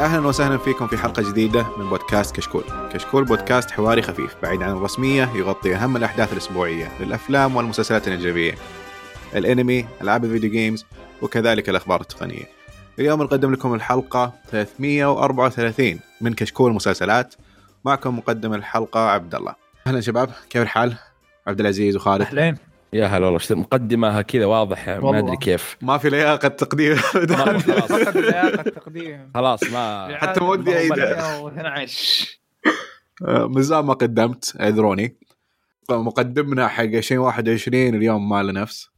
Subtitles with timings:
[0.00, 2.64] أهلا وسهلا فيكم في حلقة جديدة من بودكاست كشكول.
[2.92, 8.54] كشكول بودكاست حواري خفيف بعيد عن الرسمية يغطي أهم الأحداث الأسبوعية للأفلام والمسلسلات الاجنبيه.
[9.34, 10.86] الأنمي، ألعاب الفيديو جيمز
[11.22, 12.44] وكذلك الأخبار التقنية.
[12.98, 17.34] اليوم نقدم لكم الحلقة 334 من كشكول مسلسلات.
[17.84, 19.54] معكم مقدم الحلقة عبد الله.
[19.86, 20.96] أهلا شباب، كيف الحال؟
[21.46, 22.22] عبد العزيز وخالد.
[22.22, 22.56] أهلين
[22.92, 25.18] يا هلا والله مقدمة كذا واضح ما.
[25.18, 25.76] أدري كيف.
[25.80, 26.46] ما في لياقة
[27.36, 27.92] خلاص.
[27.92, 30.92] فقد لياقة التقديم خلاص ما حتى ما ودي أعيد.
[30.92, 32.40] 12
[33.28, 35.16] آه، من زمان ما قدمت اعذروني
[35.90, 38.90] مقدمنا حق 2021 اليوم ما له نفس.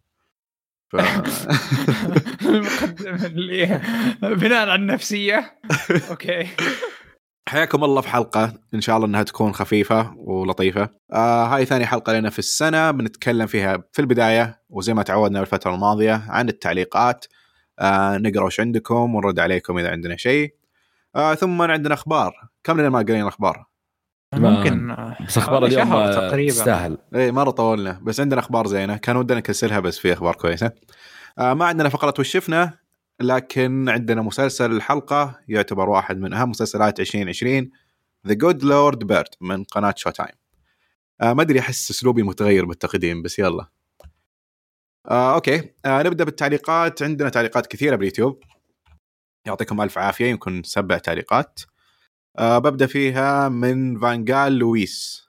[0.89, 0.97] ف...
[2.47, 3.81] المقدمة اللي
[4.23, 5.59] بناء على النفسية.
[6.11, 6.49] أوكي.
[7.48, 8.53] حياكم الله في حلقة.
[8.75, 10.89] إن شاء الله إنها تكون خفيفة ولطيفة.
[11.12, 12.91] آه هاي ثاني حلقة لنا في السنة.
[12.91, 17.25] بنتكلم فيها في البداية وزي ما تعودنا بالفترة الماضية عن التعليقات.
[17.79, 20.55] آه نقرأ وش عندكم ونرد عليكم إذا عندنا شيء.
[21.17, 22.34] آه ثم عندنا أخبار.
[22.65, 23.67] كم لنا ما قرينا الأخبار
[24.34, 24.97] ممكن
[25.27, 26.53] بس أخبار اليوم آه، تقريبا.
[26.53, 26.99] تستاهل.
[27.15, 28.97] إيه مره طولنا بس عندنا أخبار زينة.
[28.97, 30.71] كان ودنا نكسرها بس في أخبار كويسة.
[31.39, 32.81] آه ما عندنا فقرة وش شفنا.
[33.23, 37.70] لكن عندنا مسلسل الحلقة يعتبر واحد من أهم مسلسلات 2020
[38.27, 40.34] The Good Lord Bird من قناة Showtime
[41.20, 43.67] آه ما أدري أحس أسلوبي متغير بالتقديم بس يلا.
[45.11, 45.70] آه OK.
[45.84, 47.03] آه نبدأ بالتعليقات.
[47.03, 48.43] عندنا تعليقات كثيرة باليوتيوب.
[49.47, 51.61] يعطيكم ألف عافية يمكن سبع تعليقات.
[52.39, 55.28] آه ببدأ فيها من فانجال لويس.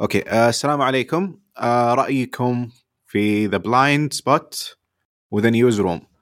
[0.00, 0.28] OK.
[0.28, 1.38] آه السلام عليكم.
[1.58, 2.68] آه رأيكم
[3.06, 4.78] في The Blindspot
[5.30, 6.13] و The Newsroom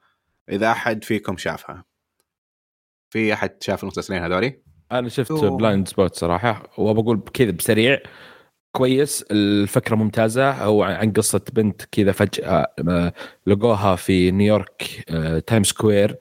[0.49, 1.85] إذا أحد فيكم شافها.
[3.11, 5.57] في أحد شاف المسلسلين هذولي؟ أنا شفت أوه.
[5.57, 7.99] Blindspot صراحة وبقول كذا بسريع.
[8.73, 10.51] كويس الفكرة ممتازة.
[10.51, 13.13] أو عن قصة بنت كذا فجأة آه،
[13.47, 16.17] لقوها في نيويورك آه، Times Square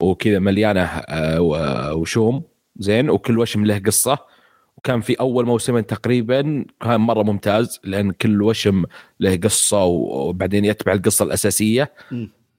[0.00, 2.42] وكذا مليانة آه، وشوم.
[2.76, 4.18] زين وكل وشم له قصة.
[4.76, 8.84] وكان في أول موسمين تقريبا كان مرة ممتاز لأن كل وشم
[9.20, 11.92] له قصة وبعدين يتبع القصة الأساسية.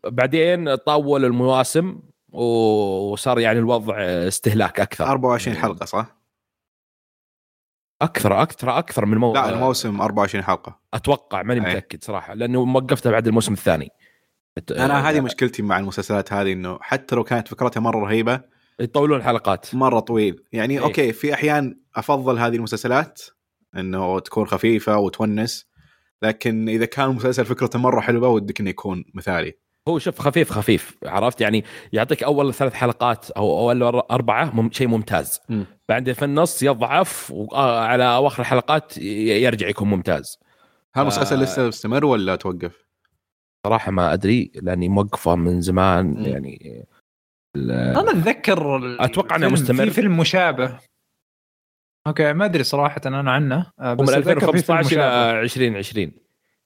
[0.03, 1.99] بعدين طول المواسم
[2.29, 6.19] وصار يعني الوضع استهلاك أكثر 24 حلقة صح؟
[8.01, 9.33] أكثر أكثر أكثر من مو...
[9.33, 11.69] لا الموسم 24 حلقة أتوقع ماني أي.
[11.71, 13.89] متأكد صراحة لأنه وقفتها بعد الموسم الثاني
[14.71, 18.41] أنا هذه مشكلتي مع المسلسلات هذه إنه حتى لو كانت فكرتها مرة رهيبة
[18.79, 20.83] يطولون الحلقات مرة طويل يعني إيه.
[20.83, 23.21] أوكي في أحيان أفضل هذه المسلسلات
[23.75, 25.69] إنه تكون خفيفة وتونس
[26.21, 29.57] لكن إذا كان المسلسل فكرته مرة حلوة ودك إنه يكون مثالي
[29.87, 31.63] هو شوف خفيف خفيف عرفت يعني
[31.93, 35.65] يعطيك أول ثلاث حلقات أو أول أربعة مم شيء ممتاز مم.
[35.89, 40.39] بعدين في النص يضعف وعلى أواخر الحلقات يرجع يكون ممتاز
[40.95, 41.43] هل المسلسل آه.
[41.43, 42.85] لسه مستمر ولا توقف؟
[43.67, 46.25] صراحة ما أدري لأني موقفه من زمان مم.
[46.25, 46.85] يعني
[47.57, 49.85] أنا أتذكر إنه فيلم- مستمر.
[49.85, 50.79] في فيلم مشابه
[52.07, 55.39] أوكي ما أدري صراحة أنا عنه آه، بس فيلم 2015 إلى مشابه.
[55.41, 56.11] 2020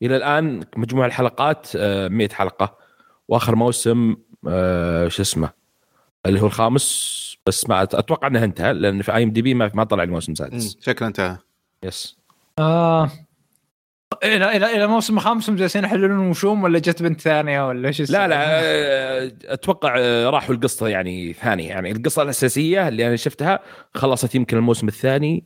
[0.02, 2.78] إلى الآن مجموع الحلقات آه، 100 حلقة
[3.28, 4.16] وآخر موسم
[4.48, 5.50] آه، شو اسمه
[6.26, 7.14] اللي هو الخامس
[7.48, 10.78] بس ما أتوقع إنه انتهى لأن في IMDb ما ما طلع الموسم السادس.
[10.82, 11.38] شكله انتهى.
[11.84, 12.18] يس
[12.60, 13.12] آه.
[14.24, 18.12] إلى إلى إلى موسم خامس هم جالسين يحللون وشوم ولا جت بنت ثانية ولا إيش
[18.12, 21.70] لا لا؟ آه، أتوقع آه، راحوا القصة يعني ثانية.
[21.70, 23.60] يعني القصة الأساسية اللي أنا شفتها
[23.94, 25.44] خلصت يمكن الموسم الثاني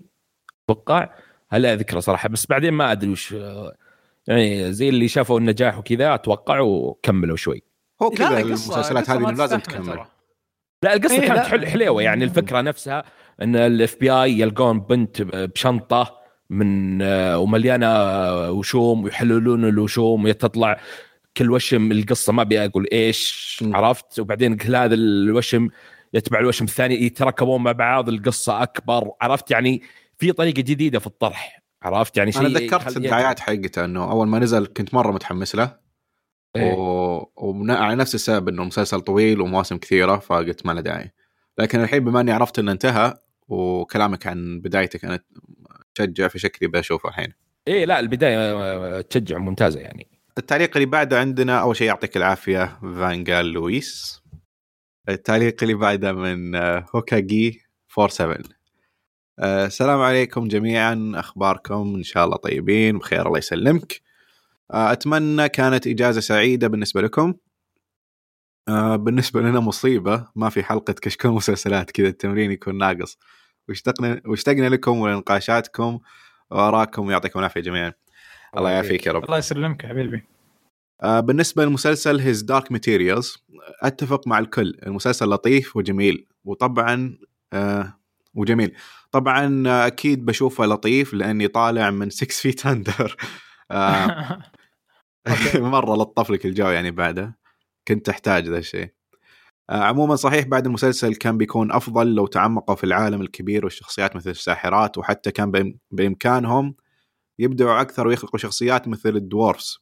[0.69, 1.09] أتوقع.
[1.49, 3.75] هلا ذكرى صراحة بس بعدين ما أدري وش آه،
[4.27, 7.63] يعني زي اللي شافوا النجاح وكذا أتوقع وكملوا شوي.
[8.01, 10.05] هو كذا المسلسلات هذه لازم تكمل.
[10.83, 11.39] لا القصة إيه، كانت.
[11.39, 13.03] حل حلوة يعني الفكرة نفسها
[13.41, 16.17] إن الاف بي اي يلقون بنت بشنطة
[16.49, 20.79] من آه، ومليانة آه، وشوم ويحللون الوشوم وتطلع
[21.37, 23.63] كل وشم القصة ما أبي أقول إيش.
[23.73, 25.69] عرفت وبعدين كل هذا الوشم
[26.13, 29.81] يتبع الوشم الثاني يتركبون مع بعض القصة أكبر عرفت يعني
[30.17, 34.39] في طريقة جديدة في الطرح عرفت يعني شيء أنا تذكرت الدعايات حقته إنه أول ما
[34.39, 35.86] نزل كنت مرة متحمس له
[36.55, 36.73] إيه.
[36.73, 37.31] و...
[37.37, 41.11] وعلى نفس السبب إنه مسلسل طويل ومواسم كثيرة فقلت ما له داعي.
[41.57, 43.13] لكن الحين بما إني عرفت إنه انتهى
[43.47, 45.19] وكلامك عن بدايتك أنا
[45.95, 47.33] تشجع في شكلي بشوفه الحين.
[47.67, 50.07] إيه لا البداية تشجع ممتازة يعني.
[50.37, 54.21] التعليق اللي بعده عندنا أول شيء يعطيك العافية فانجال لويس.
[55.09, 57.61] التعليق اللي بعده من آه، هوكاجي
[57.95, 58.43] 47
[59.39, 64.01] آه، السلام عليكم جميعا أخباركم؟ إن شاء الله طيبين بخير الله يسلمك.
[64.71, 67.33] أتمنى كانت إجازة سعيدة بالنسبة لكم.
[68.67, 73.17] آه، بالنسبة لنا مصيبة ما في حلقة كشكول مسلسلات كذا التمرين يكون ناقص.
[73.69, 75.99] واشتقنا واشتقنا لكم ولنقاشاتكم
[76.51, 77.93] واراكم يعطيكم العافية جميعا.
[78.57, 79.05] الله يعافيك.
[79.05, 79.23] يا رب.
[79.23, 80.23] الله يسلمك حبيبي.
[81.03, 83.37] آه، بالنسبة للمسلسل His Dark Materials
[83.83, 87.17] أتفق مع الكل المسلسل لطيف وجميل وطبعا
[87.53, 87.99] آه
[88.33, 88.75] وجميل.
[89.11, 93.15] طبعا آه، أكيد بشوفه لطيف لأني طالع من 6 Feet Under
[93.71, 94.39] آه
[95.55, 97.37] مرة لطف لك الجو يعني بعده.
[97.87, 98.93] كنت احتاج ذا الشيء
[99.69, 104.29] آه عموما صحيح بعد المسلسل كان بيكون أفضل لو تعمقوا في العالم الكبير والشخصيات مثل
[104.29, 106.75] الساحرات وحتى كان بإمكانهم
[107.39, 109.79] يبدعوا أكثر ويخلقوا شخصيات مثل ال dwarves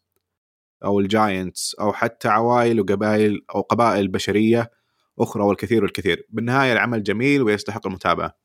[0.85, 4.71] أو ال giants أو حتى عوائل وقبائل أو قبائل بشرية
[5.19, 6.27] أخرى والكثير والكثير.
[6.29, 8.37] بالنهاية العمل جميل ويستحق المتابعة.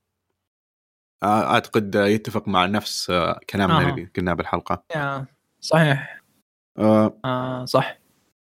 [1.23, 3.91] آه، أعتقد يتفق مع نفس آه، كلامنا.
[3.91, 4.85] اللي قلناه بالحلقة.
[5.61, 6.20] صحيح.
[6.81, 8.00] آه، آه صح.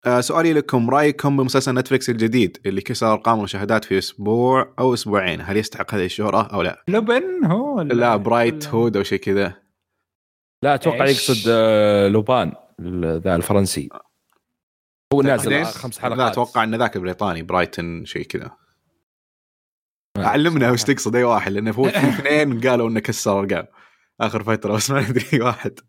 [0.06, 5.40] آه، سؤالي لكم رأيكم بمسلسل نتفلكس الجديد اللي كسر ارقام المشاهدات في أسبوع أو أسبوعين؟
[5.40, 9.54] هل يستحق هذه الشهرة أو لا؟ لبن؟ هو ولا- لا Brighthood أو شيء كذا.
[10.62, 12.52] لا أتوقع؟ يقصد آه، لوبان
[13.24, 13.88] ذا الفرنسي.
[15.14, 16.18] هو نازل خمس حلقات.
[16.18, 18.50] لا أتوقع إن ذاك البريطاني برايتن شيء كذا.
[20.18, 23.66] علمنا وش تقصد أي واحد لأنه في اثنين قالوا إنه كسر ارقام
[24.20, 25.80] آخر فترة بس ما ندري واحد.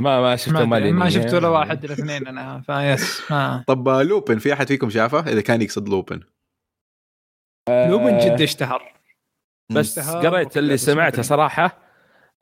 [0.00, 3.64] ما ما شفته ما, ما شفت ولا واحد الاثنين أنا فيس ما.
[3.66, 6.20] طب آه، لوبن في أحد فيكم شافه؟ إذا كان يقصد لوبن.
[7.68, 8.94] لوبن جدا اشتهر.
[9.72, 11.78] بس قريت اللي سمعته صراحة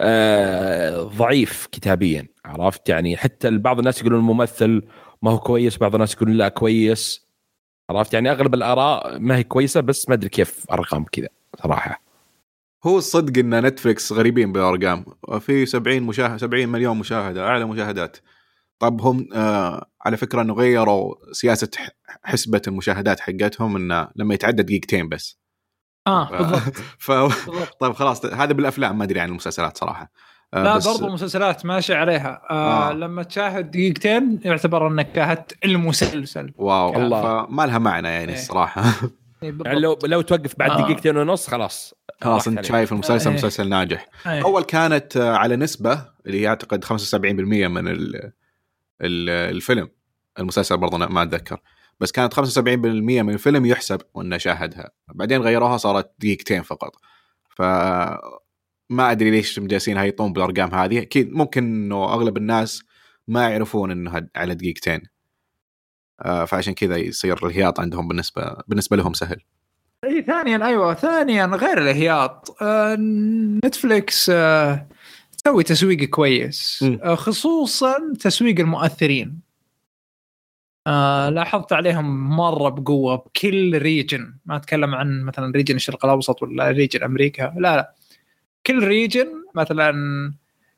[0.00, 4.82] آه ضعيف كتابيا عرفت؟ يعني حتى بعض الناس يقولون الممثل
[5.22, 7.26] ما هو كويس بعض الناس يقولون لا كويس
[7.90, 11.28] عرفت؟ يعني أغلب الآراء ما هي كويسة بس ما أدري كيف أرقام كذا
[11.62, 12.11] صراحة.
[12.86, 15.04] هو الصدق إن نتفلكس غريبين بالأرقام.
[15.40, 18.16] في 70 مشاهد 70 مليون مشاهدة أعلى مشاهدات.
[18.78, 21.68] طب هم آه على فكرة إنه غيروا سياسة
[22.24, 25.38] حسبة المشاهدات حقتهم إنه لما يتعدى دقيقتين بس.
[26.06, 26.76] آه بالضبط.
[26.98, 27.12] ف
[27.80, 30.12] طيب خلاص هذا بالأفلام ما أدري عن المسلسلات صراحة.
[30.54, 32.42] آه لا بس- برضو مسلسلات ماشي عليها.
[32.50, 32.92] آه, آه.
[32.92, 36.52] لما تشاهد دقيقتين يعتبر إنك شاهدت المسلسل.
[36.56, 36.96] واو.
[36.96, 37.46] الله.
[37.46, 38.38] فما لها معنى يعني إيه.
[38.38, 38.84] الصراحة.
[39.42, 40.82] يعني لو لو توقف بعد آه.
[40.82, 41.94] دقيقتين ونص خلاص.
[42.20, 42.64] خلاص أنت.
[42.64, 43.36] شايف المسلسل إيه.
[43.36, 44.08] مسلسل ناجح.
[44.26, 44.44] إيه.
[44.44, 48.16] أول كانت آه، على نسبة اللي هي أعتقد 75% من ال
[49.02, 49.88] ال الفيلم.
[50.38, 51.60] المسلسل برضه ما أتذكر.
[52.00, 54.90] بس كانت 75% من الفيلم يحسب وانه شاهدها.
[55.14, 56.92] بعدين غيروها صارت دقيقتين فقط.
[57.56, 57.62] ف
[58.90, 61.02] ما أدري ليش جالسين هيطون بالأرقام هذه.
[61.02, 62.82] أكيد ممكن إنه أغلب الناس
[63.28, 64.94] ما يعرفون انها على دقيقتين.
[64.94, 65.11] آه،
[66.22, 69.40] فعشان كذا يصير الهياط عندهم بالنسبة بالنسبة لهم سهل.
[70.04, 72.96] إي ثانيا أيوه ثانيا غير الهياط آه
[73.64, 74.86] نتفليكس آه
[75.44, 76.84] تسوي تسويق كويس.
[77.02, 79.40] آه خصوصا تسويق المؤثرين.
[80.86, 86.70] آه لاحظت عليهم مرة بقوة بكل region ما أتكلم عن مثلا region الشرق الأوسط ولا
[86.70, 87.94] region أمريكا لا لا.
[88.66, 89.92] كل ريجن مثلا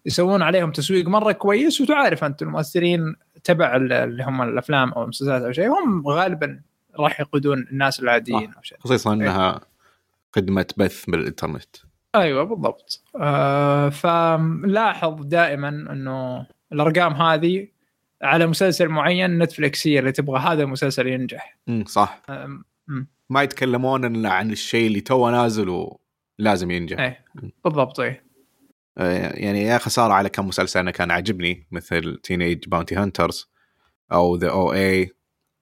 [0.06, 5.42] يسوون عليهم تسويق مرة كويس وتعرف أنت المؤثرين تبع ال- اللي هم الأفلام أو المسلسلات
[5.42, 6.60] أو شيء هم غالبا
[6.98, 8.78] راح يقودون الناس العاديين أو شيء.
[8.80, 9.60] خصوصا إنها
[10.36, 11.76] خدمة بث بالإنترنت.
[12.14, 13.02] أيوه بالضبط.
[13.20, 17.68] آه فلاحظ دائما إنه الأرقام هذه
[18.22, 21.56] على مسلسل معين نتفلكس هي اللي تبغى هذا المسلسل ينجح.
[21.68, 22.22] امم صح.
[22.30, 22.64] آم،
[23.30, 25.88] ما يتكلمون إلا عن الشيء اللي تو نازل
[26.38, 27.00] ولازم ينجح.
[27.00, 27.24] إيه
[27.64, 28.10] بالضبط إيه.
[28.10, 28.33] آه،
[28.96, 33.50] يعني يا خساره على كم مسلسل أنا كان عاجبني مثل Teenage Bounty Hunters
[34.12, 35.10] أو The OA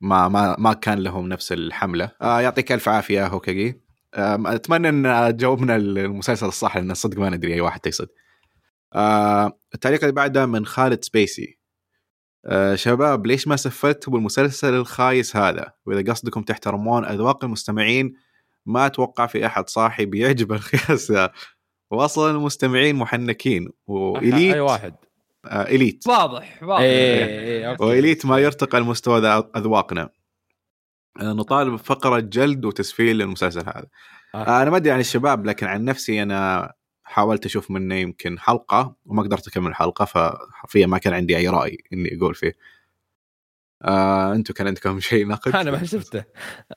[0.00, 2.10] ما ما ما كان لهم نفس الحملة.
[2.22, 3.80] آه يعطيك ألف عافية هوكاجي
[4.14, 8.08] آه أتمنى إن جاوبنا المسلسل الصح لأن صدق ما ندري أي واحد تقصد
[8.94, 11.58] آه التعليق اللي بعده من خالد سبيسي.
[12.46, 18.12] آه شباب ليش ما سفلتوا بالمسلسل الخايس هذا؟ وإذا قصدكم تحترمون أذواق المستمعين
[18.66, 21.12] ما أتوقع في أحد صاحي بيعجبه الخياس.
[21.92, 24.94] واصلا المستمعين محنكين و elite أي واحد.
[25.44, 26.06] آه elite.
[26.06, 26.80] واضح واضح.
[26.82, 27.84] إيه، إيه، أوكي.
[27.84, 30.08] و elite ما يرتقى لمستوى ذا- أذواقنا.
[31.20, 33.86] آه، نطالب بفقره جلد وتسفيل للمسلسل هذا.
[34.34, 34.38] آه.
[34.38, 36.72] آه، أنا ما أدري عن الشباب لكن عن نفسي أنا
[37.04, 41.78] حاولت أشوف منه يمكن حلقة وما قدرت أكمل الحلقة فحرفيا ما كان عندي أي رأي
[41.92, 42.52] إني أقول فيه.
[43.84, 46.24] آه، أنتم كان عندكم شيء نقد أنا ما شفته.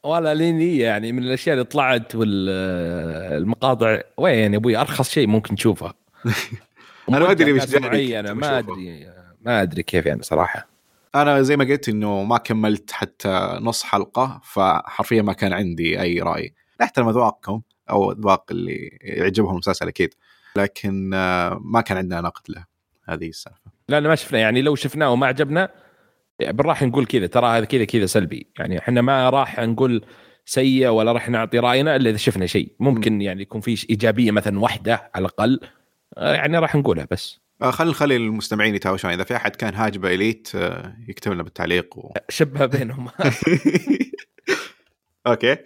[0.04, 4.02] ولا ليني يعني من الأشياء اللي طلعت والمقاطع.
[4.18, 5.94] وين يا أبوي؟ أرخص شيء ممكن تشوفه.
[7.10, 8.60] أنا ما أدري وش معينه كنت ما.
[8.60, 9.08] أدري
[9.42, 10.68] ما أدري كيف يعني صراحة.
[11.16, 16.20] أنا زي ما قلت إنه ما كملت حتى نص حلقة فحرفيا ما كان عندي أي
[16.20, 16.54] رأي.
[16.82, 20.14] أحترم أذواقكم أو أذواق اللي يعجبهم المسلسل أكيد
[20.56, 22.66] لكن آه، ما كان عندنا نقد له.
[23.10, 23.72] هذه السالفة.
[23.90, 24.40] لا لا ما شفنا.
[24.40, 25.70] يعني لو شفناه وما عجبنا
[26.42, 28.48] راح نقول كذا ترى هذا كذا كذا سلبي.
[28.60, 30.06] يعني إحنا ما راح نقول
[30.46, 32.72] سيء ولا راح نعطي رأينا إلا إذا شفنا شيء.
[32.80, 35.60] ممكن يعني يكون في إيجابية مثلا واحدة على الأقل
[36.18, 37.39] آه، يعني راح نقولها بس.
[37.62, 39.12] آه، خلينا نخلي المستمعين يتهاوشون.
[39.12, 42.13] إذا في أحد كان هاجبه إليت آه، يكتب لنا بالتعليق و...
[42.30, 43.10] شبه بينهم.
[45.27, 45.58] أوكي.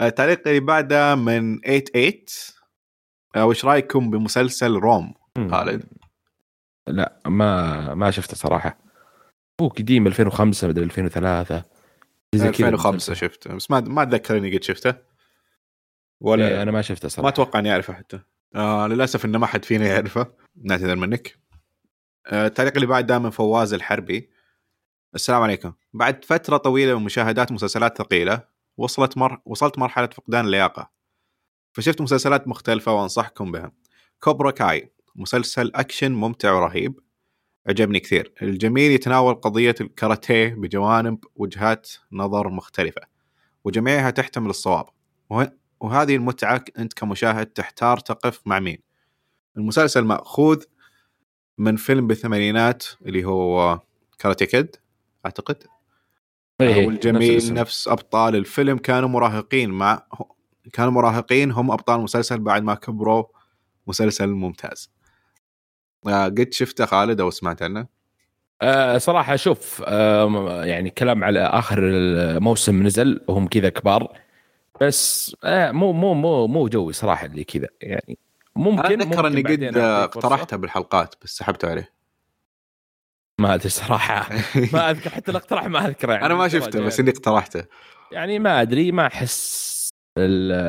[0.00, 2.12] التعليق اللي بعده من 88
[3.36, 5.14] آه، وش رأيكم بمسلسل روم.
[5.50, 5.84] خالد.
[6.86, 8.87] لا ما ما شفته صراحة.
[9.60, 11.64] هو قديم 2005 مدري 2003
[12.34, 12.68] زي كذا.
[12.68, 13.16] 2005 المسلسل.
[13.16, 14.94] شفته بس ما ما أتذكر إني قد شفته.
[16.20, 18.20] ولا إيه أنا ما شفته ما صراحة أتوقع إني أعرفه حتى.
[18.54, 20.32] آه للأسف إنه ما حد فينا يعرفه.
[20.56, 21.38] نعتذر منك.
[22.26, 24.30] آه التعليق اللي بعده من فواز الحربي.
[25.14, 25.72] السلام عليكم.
[25.92, 28.44] بعد فترة طويلة من مشاهدات مسلسلات ثقيلة
[28.76, 29.40] وصلت مر...
[29.44, 30.90] وصلت مرحلة فقدان اللياقة.
[31.72, 33.72] فشفت مسلسلات مختلفة وأنصحكم بها.
[34.20, 37.00] كوبرا كاي مسلسل أكشن ممتع ورهيب.
[37.68, 38.32] عجبني كثير.
[38.42, 43.02] الجميل يتناول قضية الكاراتيه بجوانب وجهات نظر مختلفة
[43.64, 44.86] وجميعها تحتمل الصواب.
[45.30, 45.52] وه...
[45.80, 48.78] وهذه المتعة أنت كمشاهد تحتار تقف مع مين؟
[49.56, 50.62] المسلسل مأخوذ
[51.58, 53.80] من فيلم بالثمانينات اللي هو
[54.18, 54.76] كاراتيه كيد
[55.26, 55.62] أعتقد؟
[56.60, 57.88] إيه، والجميل نفس نفس.
[57.88, 60.06] أبطال الفيلم كانوا مراهقين مع
[60.72, 63.24] كانوا مراهقين هم أبطال المسلسل بعد ما كبروا.
[63.86, 64.90] مسلسل ممتاز.
[66.06, 67.86] قد شفته خالد أو سمعت عنه؟
[68.62, 74.18] آه صراحة شوف آه يعني كلام على آخر الموسم نزل وهم كذا كبار
[74.80, 78.18] بس آه مو مو مو مو جوي صراحة اللي كذا يعني
[78.56, 79.76] ممكن أتذكر إني قد.
[79.76, 81.92] اقترحته بالحلقات بس سحبت عليه.
[83.38, 84.28] ما أدري صراحة.
[84.72, 87.64] ما أذكر حتى الاقتراح ما اذكره يعني أنا ما شفته بس إني اقترحته.
[88.12, 89.90] يعني ما أدري ما أحس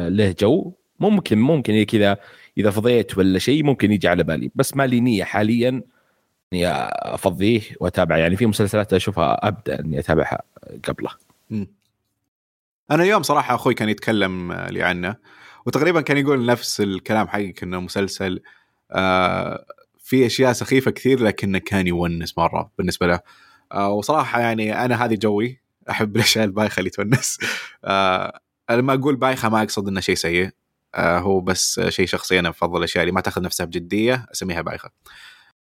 [0.10, 0.74] له جو.
[1.00, 2.18] ممكن ممكن كذا
[2.60, 4.52] إذا فضيت ولا شيء ممكن يجي على بالي.
[4.56, 5.82] بس ما لي نية حاليا
[6.54, 10.42] إني أفضيه واتابعه يعني في مسلسلات أشوفها ابدا إني أتابعها
[10.88, 11.10] قبله.
[12.92, 15.16] أنا اليوم صراحة أخوي كان يتكلم لي عنه
[15.66, 18.42] وتقريبا كان يقول نفس الكلام حقك إنه مسلسل
[18.92, 19.66] آه
[20.00, 23.20] في أشياء سخيفة كثير لكنه كان يونس مرة بالنسبة له.
[23.72, 27.40] آه وصراحة يعني أنا هذه جوي أحب الأشياء البايخة اللي تونس.
[27.86, 28.40] آه
[28.70, 30.50] لما أقول بايخة ما أقصد إنه شيء سيء.
[30.96, 34.90] آه هو بس شيء شخصي أنا بفضل الاشياء اللي ما تأخذ نفسها بجدية أسميها بايخة.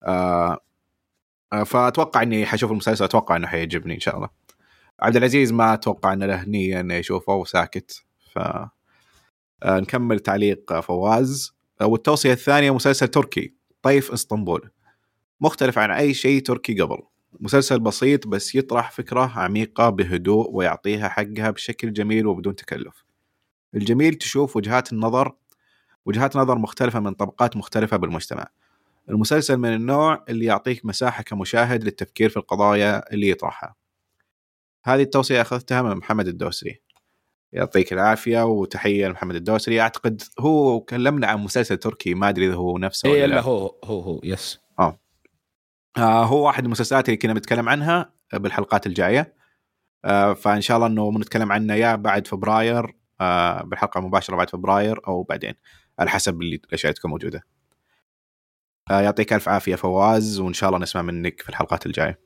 [0.02, 0.58] آه
[1.52, 4.28] آه، فأتوقع إني حشوف المسلسل أتوقع إنه حيعجبني إن شاء الله.
[5.00, 8.04] عبد العزيز ما أتوقع إنه له نيه إنه يشوفه وساكت.
[8.34, 8.38] ف
[9.64, 11.54] نكمل تعليق فواز.
[11.82, 14.70] والتوصية الثانية مسلسل تركي طيف إسطنبول.
[15.40, 16.98] مختلف عن أي شيء تركي قبل.
[17.40, 23.04] مسلسل بسيط بس يطرح فكرة عميقة بهدوء ويعطيها حقها بشكل جميل وبدون تكلف.
[23.74, 25.32] الجميل تشوف وجهات النظر
[26.06, 28.46] وجهات نظر مختلفة من طبقات مختلفة بالمجتمع.
[29.08, 33.74] المسلسل من النوع اللي يعطيك مساحة كمشاهد للتفكير في القضايا اللي يطرحها.
[34.84, 36.82] هذه التوصية أخذتها من محمد الدوسري.
[37.52, 39.80] يعطيك العافية وتحية لمحمد الدوسري.
[39.80, 43.40] أعتقد هو كلمنا عن مسلسل تركي ما أدري إذا هو نفسه اي ولا لا.
[43.40, 44.60] هو هو هو يس.
[44.78, 44.98] آه.
[45.98, 49.34] هو واحد المسلسلات اللي كنا بنتكلم عنها بالحلقات الجاية.
[50.04, 52.84] آه فإن شاء الله إنه بنتكلم عنه يا بعد فبراير.
[52.84, 53.05] آه
[53.64, 55.54] بالحلقة المباشرة بعد فبراير أو بعدين
[55.98, 57.42] على حسب اللي الأشياء تكون موجودة.
[58.90, 62.20] آه يعطيك ألف عافية فواز وإن شاء الله نسمع منك في الحلقات الجاية.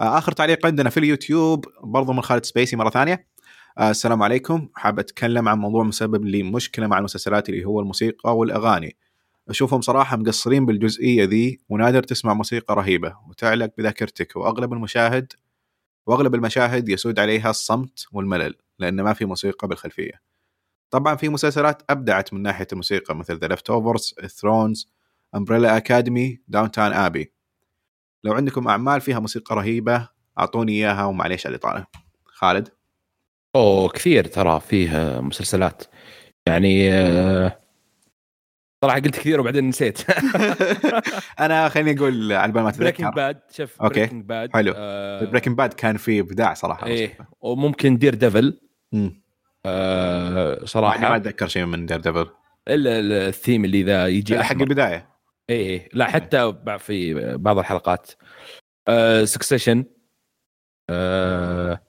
[0.00, 3.26] آه آخر تعليق عندنا في اليوتيوب برضو من خالد سبيسي مرة ثانية.
[3.78, 4.68] آه السلام عليكم.
[4.74, 8.96] حاب أتكلم عن موضوع مسبب لي مشكلة مع المسلسلات اللي هو الموسيقى والأغاني.
[9.48, 15.32] أشوفهم صراحة مقصرين بالجزئية ذي ونادر تسمع موسيقى رهيبة وتعلق بذاكرتك وأغلب المشاهد
[16.06, 20.30] واغلب المشاهد يسود عليها الصمت والملل لأن ما في موسيقى بالخلفية.
[20.90, 24.88] طبعا في مسلسلات أبدعت من ناحية الموسيقى مثل The Leftovers Thrones
[25.34, 27.32] Umbrella Academy Downton Abbey
[28.24, 31.86] لو عندكم أعمال فيها موسيقى رهيبة أعطوني إياها ومعليش على الاطاله
[32.24, 32.68] خالد؟
[33.56, 35.82] أوه كثير ترى فيه مسلسلات.
[36.46, 37.58] يعني آه،
[38.84, 39.98] صراحة قلت كثير وبعدين نسيت.
[41.40, 44.00] أنا خليني أقول على بال ما بريكنج باد شوف أوكي.
[44.00, 44.72] Breaking Bad حلو.
[44.76, 45.24] آه.
[45.24, 47.18] Breaking Bad كان فيه إبداع صراحة إيه.
[47.40, 48.60] وممكن Daredevil.
[49.66, 52.26] آه ما صراحة أتذكر شيء من Daredevil
[52.68, 55.08] الا الثيم اللي ذا يجي حق البداية.
[55.50, 58.10] اي اي لا حتى بع- في بعض الحلقات.
[58.88, 59.84] آه Succession
[60.90, 61.80] آه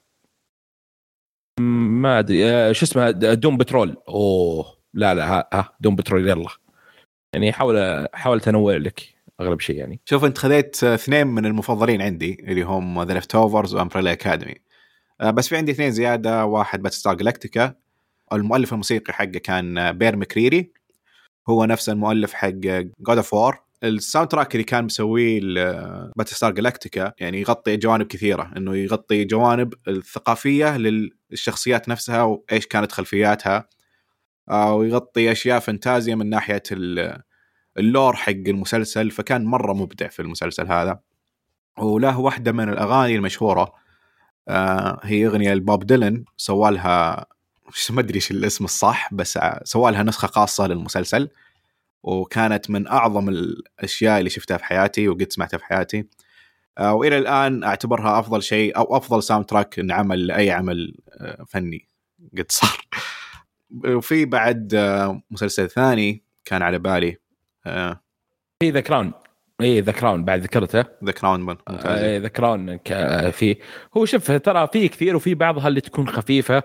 [1.60, 4.82] ما أدري آه شو اسمه؟ دوم بترول أوه.
[4.94, 6.48] لا لا ها, ها دوم بترول يلا.
[7.34, 9.02] يعني حاول حاول تنوع لك
[9.42, 10.00] أغلب شيء يعني.
[10.06, 14.56] شوف أنت خذيت اثنين من المفضلين عندي اللي هم The Leftovers و Umbrella Academy
[15.24, 16.46] بس في عندي اثنين زيادة.
[16.46, 17.74] واحد Battlestar Galactica
[18.34, 20.72] المؤلف الموسيقي حقه كان بير مكريري
[21.50, 25.40] هو نفس المؤلف حق God of War ال soundtrack اللي كان مسويه
[26.16, 28.52] Battlestar Galactica يعني يغطي جوانب كثيرة.
[28.58, 33.70] إنه يغطي جوانب الثقافية للشخصيات نفسها وإيش كانت خلفياتها.
[34.52, 37.22] ويغطي أشياء فانتازيا من ناحية ال-
[37.78, 41.00] ال lore حق المسلسل فكان مرة مبدع في المسلسل هذا.
[41.78, 43.74] وله واحدة من الأغاني المشهورة
[44.48, 47.26] آه، هي أغنية لبوب ديلن سوالها
[47.90, 51.30] ما أدري إيش الاسم الصح بس سوى لها نسخة خاصة للمسلسل.
[52.04, 56.08] وكانت من أعظم الأشياء اللي شفتها في حياتي وقد سمعتها في حياتي.
[56.78, 61.88] آه، وإلى الآن أعتبرها أفضل شيء أو أفضل soundtrack انعمل لأي عمل آه، فني
[62.38, 62.78] قد صار.
[63.86, 67.18] وفي بعد آه، مسلسل ثاني كان على بالي
[68.60, 69.12] في The Crown.
[69.62, 70.86] اي The Crown بعد ذكرته.
[71.04, 71.58] The Crown
[71.96, 72.78] The Crown
[73.32, 73.58] في
[73.98, 76.64] هو شوف ترى في كثير وفي بعضها اللي تكون خفيفة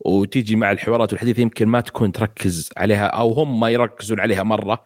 [0.00, 4.84] وتيجي مع الحوارات والحديث يمكن ما تكون تركز عليها أو هم ما يركزون عليها مرة.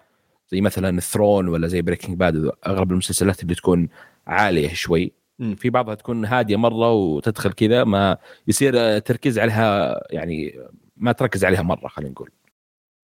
[0.48, 3.88] زي مثلا ال Thrones ولا زي Breaking Bad أغلب المسلسلات اللي تكون
[4.26, 5.12] عالية شوي.
[5.56, 8.16] في بعضها تكون هادية مرة وتدخل كذا ما
[8.48, 10.54] يصير تركيز عليها يعني
[11.02, 12.30] ما تركز عليها مرة خلينا نقول.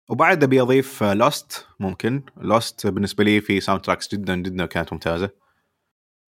[0.08, 2.22] وبعد أبي أضيف Lost ممكن.
[2.36, 5.30] Lost بالنسبة لي في soundtracks جدا جدا كانت ممتازة.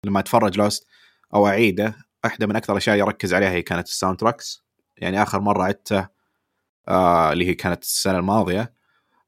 [0.04, 0.86] لما أتفرج Lost
[1.34, 4.64] أو أعيده واحدة من أكثر الأشياء اللي أركز عليها هي كانت ال soundtracks
[4.96, 6.08] يعني آخر مرة عدته
[6.88, 8.72] آه اللي هي كانت السنة الماضية.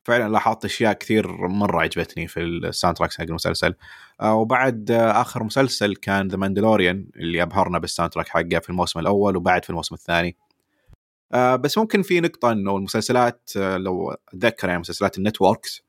[0.04, 3.74] فعلا لاحظت أشياء كثير مرة عجبتني في ال soundtracks حق المسلسل.
[4.20, 9.00] آه وبعد آه آخر مسلسل كان The Mandalorian اللي أبهرنا بال soundtrack حقه في الموسم
[9.00, 10.36] الأول وبعد في الموسم الثاني.
[11.32, 15.82] آه بس ممكن في نقطة إنه المسلسلات آه لو أتذكر يعني مسلسلات ال networks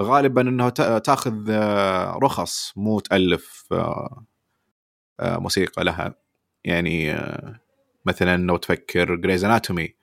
[0.00, 4.24] غالبا انه تأخذ آه رخص مو تألف آه
[5.20, 6.14] آه موسيقى لها.
[6.64, 7.60] يعني آه
[8.06, 9.94] مثلا لو تفكر Grey's Anatomy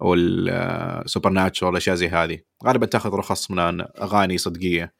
[0.00, 4.94] وال Supernatural اشياء زي هذه غالبا تأخذ رخص من أغاني صدقية.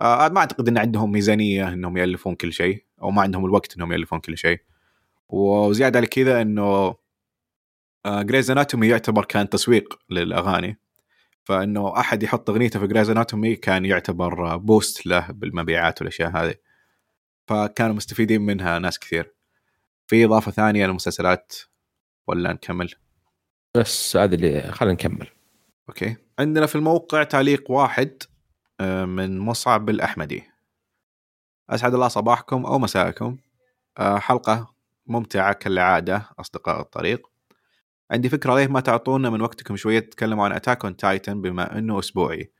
[0.00, 3.92] آه ما أعتقد إن عندهم ميزانية إنهم يألفون كل شيء أو ما عندهم الوقت إنهم
[3.92, 4.60] يألفون كل شيء.
[5.28, 6.94] وزيادة على كذا إنه
[8.06, 10.78] Grey's آه Anatomy يعتبر كان تسويق للأغاني.
[11.44, 16.54] فإنه أحد يحط أغنيته في Grey's Anatomy كان يعتبر boost له بالمبيعات والأشياء هذه.
[17.46, 19.34] فكانوا مستفيدين منها ناس كثير.
[20.06, 21.54] في إضافة ثانية للمسلسلات
[22.26, 22.94] ولا نكمل؟
[23.76, 25.28] بس هذا اللي خلينا نكمل.
[25.88, 26.16] okay.
[26.38, 28.22] عندنا في الموقع تعليق واحد
[28.80, 30.44] آه، من مصعب الأحمدي.
[31.70, 33.36] أسعد الله صباحكم أو مساءكم.
[33.98, 34.74] آه، حلقة
[35.06, 37.26] ممتعة كالعادة أصدقاء الطريق.
[38.10, 41.98] عندي فكرة ليه ما تعطونا من وقتكم شوية تتكلموا عن Attack on Titan بما إنه
[41.98, 42.52] أسبوعي.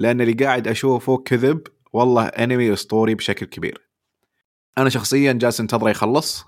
[0.00, 1.62] لأن اللي قاعد أشوفه كذب
[1.92, 3.88] والله انمي اسطوري بشكل كبير.
[4.78, 6.44] أنا شخصيا جالس انتظره يخلص.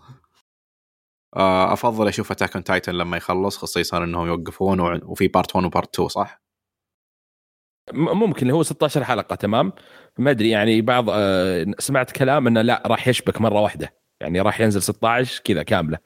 [1.36, 5.72] آه، أفضل أشوف Attack on Titan لما يخلص خصيصا إنهم يوقفون وفي part 1 و
[5.72, 6.42] part 2 صح؟
[7.92, 9.72] ممكن هو 16 حلقة تمام؟
[10.18, 13.94] ما أدري يعني بعض آه، سمعت كلام إنه لا راح يشبك مرة واحدة.
[14.20, 15.98] يعني راح ينزل 16 كذا كاملة.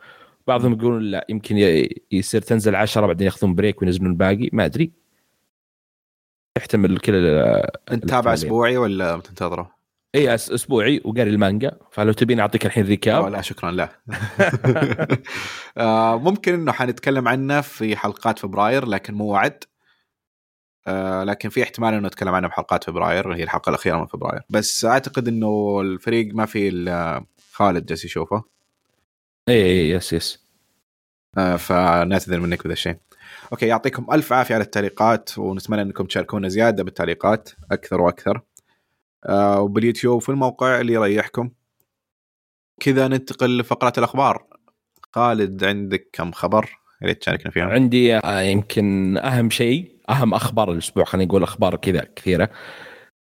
[0.51, 1.57] بعضهم يقولون لا يمكن
[2.13, 4.93] يصير تنزل 10 بعدين ياخذون break وينزلون الباقي ما أدري.
[6.59, 7.15] يحتمل كل
[7.93, 9.81] أنت تابع أسبوعي ولا تنتظره؟
[10.15, 13.89] اي أسبوعي وقاري المانجا فلو تبين أعطيك الحين recap لا شكرا لا.
[15.79, 19.65] آه، ممكن إنه حنتكلم عنه في حلقات فبراير لكن مو وعد.
[20.87, 24.43] آه، لكن في احتمال إنه نتكلم عنه بحلقات فبراير هي الحلقة الأخيرة من فبراير.
[24.51, 26.71] بس أعتقد إنه الفريق ما في
[27.53, 28.45] خالد جالس يشوفه.
[29.49, 30.35] اي اي yes yes.
[30.35, 30.40] آه،
[31.37, 32.97] فنعتذر منك بهذا الشيء.
[33.53, 38.41] okay يعطيكم ألف عافية على التعليقات ونتمنى أنكم تشاركونا زيادة بالتعليقات أكثر وأكثر.
[39.27, 41.51] آه، وباليوتيوب في الموقع اللي يريحكم.
[42.81, 44.47] كذا ننتقل لفقرات الأخبار.
[45.13, 50.73] خالد عندك كم خبر يا ريت تشاركنا فيهم عندي آه، يمكن أهم شيء أهم أخبار
[50.73, 52.51] الأسبوع خلينا نقول أخبار كذا كثيرة.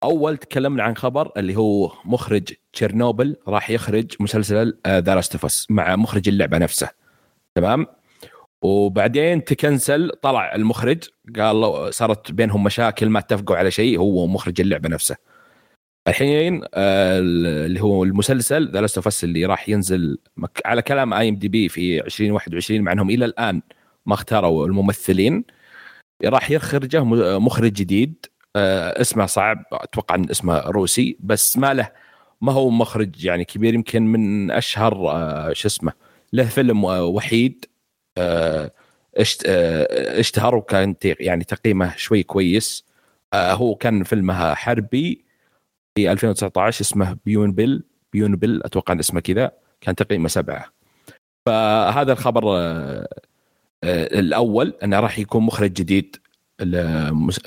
[0.03, 6.29] أول تكلمنا عن خبر اللي هو مخرج تشيرنوبل راح يخرج مسلسل The Last مع مخرج
[6.29, 7.00] اللعبة نفسه.
[7.55, 7.87] تمام؟
[8.63, 11.05] وبعدين تكنسل طلع المخرج
[11.37, 15.17] قال صارت بينهم مشاكل ما اتفقوا على شيء هو مخرج اللعبة نفسه.
[16.09, 20.19] الحين آه، اللي هو المسلسل The Last اللي راح ينزل
[20.65, 23.63] على كلام اي ام دي بي في 2021 مع انهم إلى الآن
[24.07, 25.45] ما اختاروا الممثلين.
[26.25, 27.05] راح يخرجه
[27.39, 31.91] مخرج جديد آه، اسمه صعب أتوقع إن اسمه روسي بس ما له
[32.41, 35.93] ما هو مخرج يعني كبير يمكن من أشهر آه، شو اسمه
[36.33, 37.64] له فيلم وحيد
[40.19, 42.85] اشتهر وكان يعني تقييمه شوي كويس.
[43.35, 45.25] هو كان فيلمها حربي
[45.95, 50.81] في 2019 اسمه Beanpole Beanpole أتوقع اسمه كذا كان تقييمه سبعة.
[51.47, 53.09] فهذا الخبر آه،
[53.85, 56.16] آه، الأول إنه راح يكون مخرج جديد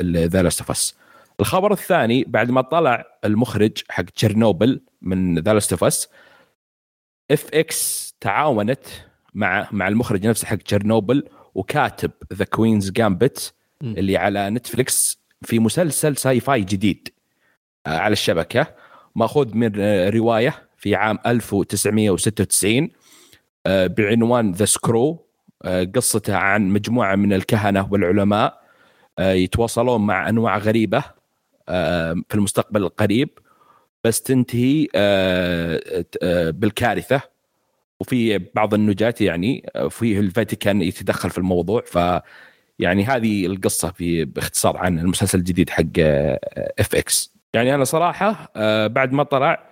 [0.01, 0.95] The Last
[1.39, 5.73] الخبر الثاني بعد ما طلع المخرج حق تشيرنوبل من The Last
[7.31, 8.85] FX تعاونت
[9.33, 11.23] مع مع المخرج نفسه حق تشيرنوبل
[11.55, 17.09] وكاتب The Queen's Gambit اللي على نتفلكس في مسلسل sci-fi جديد
[17.87, 18.67] آه، على الشبكة.
[19.15, 22.89] ماخوذ من آه، رواية في عام 1996
[23.65, 25.25] آه، بعنوان The Sparrow
[25.95, 28.63] قصته عن مجموعة من الكهنة والعلماء
[29.19, 31.03] يتواصلون مع أنواع غريبة
[32.29, 33.29] في المستقبل القريب.
[34.03, 37.21] بس تنتهي آه، آه، بالكارثة.
[37.99, 41.81] وفي بعض النجاة يعني آه، فيه الفاتيكان يتدخل في الموضوع.
[41.85, 41.99] ف
[42.79, 45.99] يعني هذه القصة في باختصار عن المسلسل الجديد حق
[46.79, 49.69] FX يعني أنا صراحة آه، بعد ما طلع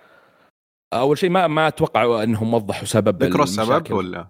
[0.92, 3.92] أول شيء ما ما أتوقع أنهم وضحوا سبب ذكروا السبب.
[3.92, 4.28] ولا؟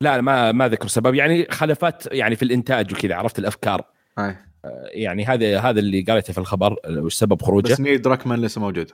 [0.00, 3.84] لا ما ما ذكروا سبب يعني خلفات يعني في الإنتاج وكذا عرفت الأفكار؟
[4.18, 4.36] أي.
[4.92, 7.72] يعني هذا هذا اللي قريته في الخبر وش سبب خروجه.
[7.72, 8.90] بس نيل دراكمان لسه موجود.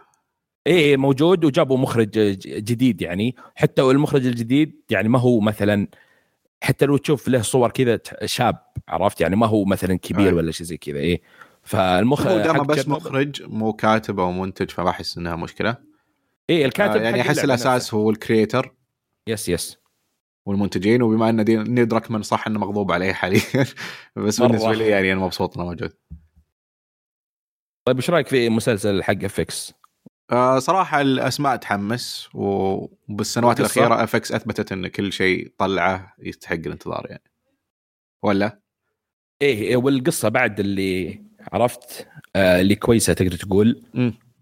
[0.69, 5.89] إيه موجود وجابوا مخرج جديد يعني حتى المخرج الجديد يعني ما هو مثلا
[6.63, 8.57] حتى لو تشوف له صور كذا شاب
[8.89, 10.35] عرفت يعني ما هو مثلا كبير.
[10.35, 11.23] ولا شيء زي كذا إيه
[11.63, 15.77] فالمخرج هو دام بس مخرج مو كاتب أو منتج فما احس إنها مشكلة
[16.51, 17.95] إيه الكاتب آه يعني احس الأساس.
[17.95, 18.75] هو ال creator
[19.29, 19.79] yes yes
[20.47, 23.41] والمنتجين وبما أن نيل دراكمان صح إنه مغضوب عليه حاليا
[24.17, 24.41] بس.
[24.41, 25.93] بالنسبة لي يعني أنا مبسوط إنه موجود
[27.85, 29.78] طيب إيش رأيك في مسلسل حق FX؟
[30.31, 37.23] آه صراحة الأسماء تحمس وبالسنوات؟ الأخيرة FX أثبتت إن كل شيء طلعه يستحق الانتظار يعني
[38.23, 38.61] ولا؟
[39.43, 43.83] إيه إيه، والقصة بعد اللي عرفت آه اللي كويسة تقدر تقول.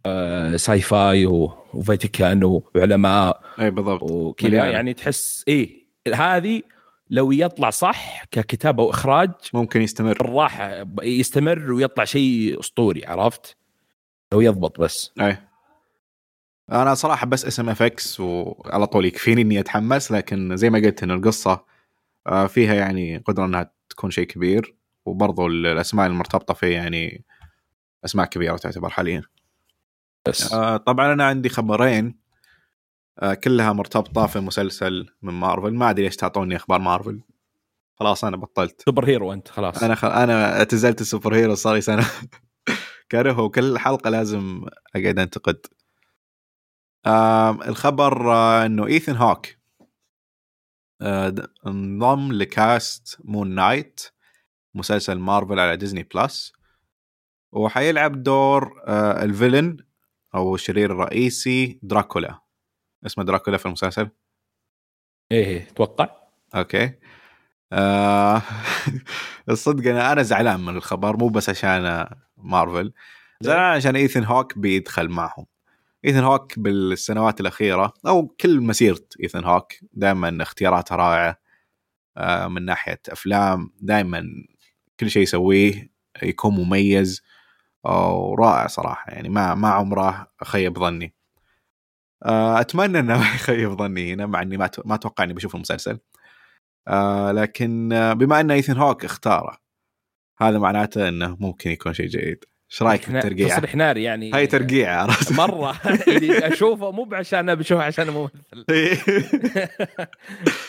[0.07, 4.67] آه sci-fi وفاتيكان وعلماء اي بالضبط وكذا.
[4.71, 6.63] يعني تحس إيه هذه
[7.11, 13.57] لو يطلع صح ككتابة وإخراج ممكن يستمر بالراحه ب- يستمر ويطلع شيء أسطوري عرفت؟
[14.33, 15.37] لو يضبط بس اي
[16.73, 21.11] أنا صراحة بس اسم FX وعلى طول يكفيني إني أتحمس لكن زي ما قلت إن
[21.11, 21.65] القصة
[22.27, 24.77] آه، فيها يعني قدرة إنها تكون شيء كبير
[25.07, 27.25] وبرضو الأسماء المرتبطة فيه يعني
[28.05, 29.23] أسماء كبيرة تعتبر حاليا.
[30.29, 30.53] بس.
[30.53, 32.19] آه، طبعا أنا عندي خبرين
[33.19, 35.75] آه، كلها مرتبطة في مسلسل من مارفل.
[35.75, 37.21] ما أدري ليش تعطوني أخبار مارفل.
[37.95, 38.83] خلاص أنا بطلت.
[38.85, 39.83] superhero أنت خلاص.
[39.83, 40.09] أنا خل...
[40.09, 42.07] أنا اعتزلت ال superhero صار لي سنه
[43.11, 43.41] كرهه.
[43.41, 45.67] وكل حلقة لازم أقعد أنتقد.
[47.07, 49.47] آم، الخبر آه، إنه إيثن هوك
[51.03, 51.35] آه،
[51.67, 54.01] انضم ل cast مون نايت
[54.75, 56.53] مسلسل مارفل على ديزني بلس
[57.53, 59.77] وحيلعب دور آه، ال villain
[60.35, 62.41] أو الشرير الرئيسي دراكولا.
[63.07, 64.11] اسمه دراكولا في المسلسل؟
[65.33, 66.09] إيه إيه، أتوقع
[66.55, 66.93] أوكي.
[67.73, 68.43] آه
[69.51, 72.93] الصدق أنا أنا زعلان من الخبر مو بس عشان مارفل
[73.41, 75.47] زعلان عشان إيثن هوك بيدخل معهم.
[76.07, 81.41] ايثن هوك بالسنوات الأخيرة أو كل مسيرة ايثن هوك دائما اختياراته رائعة.
[82.17, 84.25] آه من ناحية أفلام دائما
[85.01, 85.91] كل شيء يسويه
[86.23, 87.23] يكون مميز
[87.85, 91.15] ورائع صراحة يعني ما ما عمره خيب ظني.
[92.25, 95.99] آه، أتمنى إنه ما يخيب ظني هنا مع إني ما أتوقع إني بشوف المسلسل.
[96.89, 97.89] آه لكن
[98.19, 99.59] بما إن ايثن هوك اختاره
[100.41, 102.45] هذا معناته إنه ممكن يكون شيء جيد.
[102.73, 104.33] إيش رأيك في الترقيعه؟ تصريح ناري يعني.
[104.33, 105.77] هاي ترقيعه عرفت؟ مرة.
[106.09, 108.65] اللي أشوفه مو عشان بشوفه عشان ممثل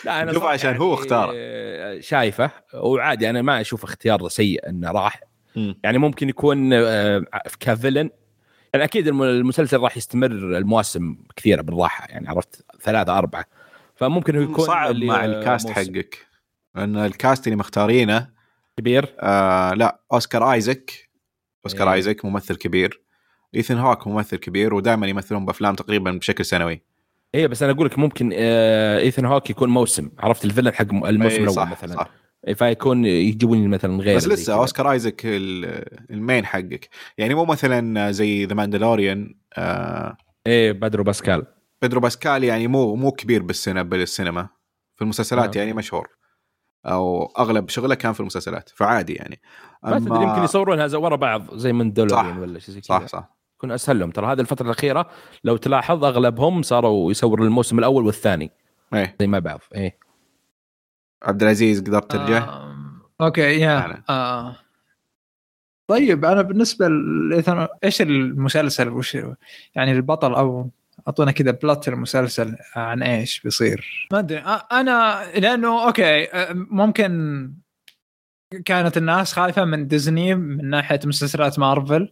[0.05, 1.31] لا أنا شوفه عشان هو اختاره.
[1.35, 2.51] آه، شايفه.
[2.73, 5.21] وعادي أنا ما أشوف اختيار سيء إنه راح.
[5.83, 7.25] يعني ممكن يكون آه،
[7.59, 8.09] كفيلن.
[8.73, 13.45] يعني أكيد الم- المسلسل راح يستمر المواسم كثيرة بالراحة يعني عرفت؟ ثلاثة أربعة.
[13.95, 15.81] فممكن هو يكون صعب اللي- مع الكاست موسم.
[15.81, 16.27] حقك.
[16.75, 18.27] لأن الكاست اللي مختارينه
[18.77, 19.15] كبير.
[19.19, 21.06] آه لا أوسكار آيزك.
[21.71, 21.93] أوسكار إيه.
[21.95, 23.01] ايزك ممثل كبير.
[23.55, 26.81] إيثن هوك ممثل كبير ودائما يمثلون بأفلام تقريبا بشكل سنوي.
[27.35, 30.09] إيه بس أنا أقول لك ممكن آه إيثن هوك يكون موسم.
[30.19, 31.95] عرفت ال villain حق الموسم إيه، الأول مثلا.
[31.95, 32.09] صح.
[32.47, 34.53] إيه، فيكون يجيبون مثلا غير بس لسه.
[34.53, 36.89] أوسكار ايزك ال- ال main حقك.
[37.17, 41.45] يعني مو مثلا زي ذا ماندلوريان آه إيه بدرو باسكال.
[41.81, 44.47] بيدرو باسكال يعني مو مو كبير بالسنة بالسينما.
[44.95, 45.59] في المسلسلات آه.
[45.59, 46.07] يعني مشهور.
[46.85, 49.39] أو أغلب شغله كان في المسلسلات فعادي يعني.
[49.83, 52.39] ما تدري يمكن يصورونها ورا بعض زي من دولارين صح.
[52.39, 52.99] ولا شيء زي كذا.
[52.99, 53.05] صح.
[53.05, 55.09] صح يكون اسهل لهم ترى هذه الفترة الأخيرة
[55.43, 58.51] لو تلاحظ أغلبهم صاروا يصوروا الموسم الأول والثاني.
[58.93, 59.15] إيه.
[59.19, 59.97] زي ما بعض إيه.
[61.23, 64.03] عبد العزيز قدرت ترجع؟ آم، أوكي يا.
[64.09, 64.55] آه.
[65.87, 69.17] طيب أنا بالنسبة ل إيش المسلسل؟ وش
[69.75, 70.69] يعني البطل؟ أو
[71.07, 74.07] أعطونا كذا plot المسلسل عن إيش بيصير.
[74.11, 77.51] ما أدري آه، أنا لأنه أوكي آه، ممكن
[78.65, 82.11] كانت الناس خايفة من ديزني من ناحية مسلسلات مارفل.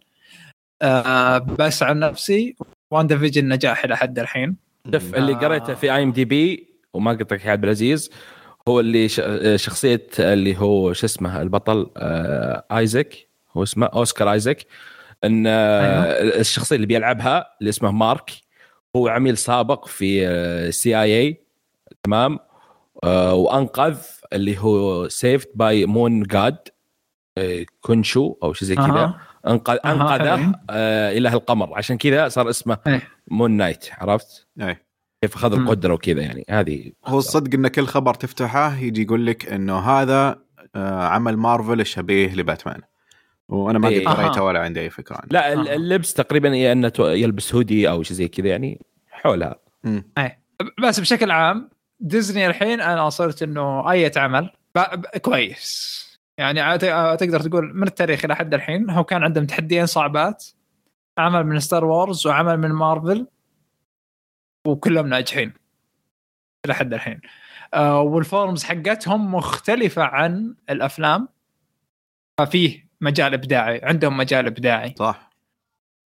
[0.82, 2.56] آه بس عن نفسي
[2.90, 4.56] واندا فيجن نجاح إلى حد الحين.
[4.92, 5.36] شوف اللي آه.
[5.36, 8.10] قريته في IMDb وما قلت يا عبد العزيز
[8.68, 9.20] هو اللي ش-
[9.56, 14.66] شخصية اللي هو شو اسمه البطل آه ايزك هو اسمه أوسكار ايزك
[15.24, 18.30] إن آه الشخصية اللي بيلعبها اللي اسمه مارك
[18.96, 21.40] هو عميل سابق في CIA
[22.02, 22.38] تمام؟
[23.04, 23.98] آه وأنقذ
[24.32, 26.58] اللي هو saved by moon god
[27.80, 29.20] كونشو أو شيء زي كذا أها.
[29.46, 30.52] انقذ انقذه.
[30.70, 33.02] آه إله القمر عشان كذا صار اسمه إيه.
[33.28, 34.76] مون نايت عرفت؟ اي
[35.22, 35.52] كيف أخذ.
[35.52, 40.38] القدرة وكذا يعني هذه هو الصدق إن كل خبر تفتحه يجي يقول لك إنه هذا
[40.76, 42.80] آه، عمل مارفل الشبيه لباتمان
[43.48, 44.08] وأنا ما قد إيه.
[44.08, 44.42] قريته.
[44.42, 45.74] ولا عندي أي فكرة عنه لا ال- آه.
[45.74, 50.04] اللبس تقريبا يا إنه يلبس هودي أو شيء زي كذا يعني حولها مم.
[50.82, 54.50] بس بشكل عام ديزني الحين أنا صرت إنه أي عمل
[55.22, 56.06] كويس.
[56.38, 56.78] يعني
[57.16, 60.44] تقدر تقول من التاريخ إلى حد الحين هو كان عندهم تحديين صعبات.
[61.18, 63.26] عمل من ستار وورز وعمل من مارفل
[64.66, 65.52] وكلهم ناجحين.
[66.66, 67.20] إلى حد الحين.
[67.74, 71.28] آه وال forms حقتهم مختلفة عن الأفلام.
[72.40, 73.80] ففيه مجال إبداعي.
[73.82, 74.94] عندهم مجال إبداعي.
[74.98, 75.30] صح.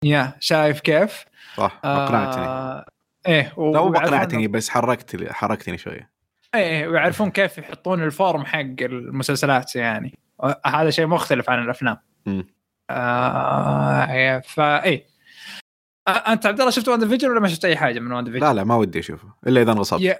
[0.03, 1.25] يا شايف كيف؟
[1.57, 1.79] صح.
[1.83, 2.45] أقنعتني.
[2.45, 2.85] آه
[3.27, 6.11] إيه مو ويعرفون- اقنعتني بس حركت حركتني شوية.
[6.55, 10.17] إيه ويعرفون كيف يحطون ال form حق المسلسلات يعني.
[10.65, 11.97] هذا شيء مختلف عن الأفلام.
[12.25, 12.47] مم.
[12.89, 15.05] آه إيه، فا إيه.
[16.07, 18.39] آه، أنت عبد الله شفت واندا فيجن ولا ما شفت أي حاجة من واندا فيجن؟
[18.39, 20.01] لا لا ما ودي أشوفه إلا إذا انغصبت.
[20.01, 20.15] ي-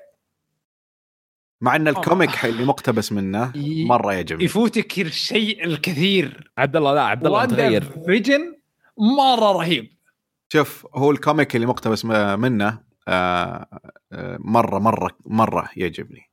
[1.62, 1.91] مع إن آه.
[1.91, 3.52] ال comic اللي مقتبس منه
[3.88, 4.44] مرة يعجبني.
[4.44, 6.52] يفوتك الشيء الكثير.
[6.58, 8.56] عبد الله لا عبد الله واندا متغير فيجن
[8.98, 9.91] مرة رهيب.
[10.54, 12.85] شوف هو ال comic اللي مقتبس منه
[14.39, 16.32] مرة مرة مرة يعجبني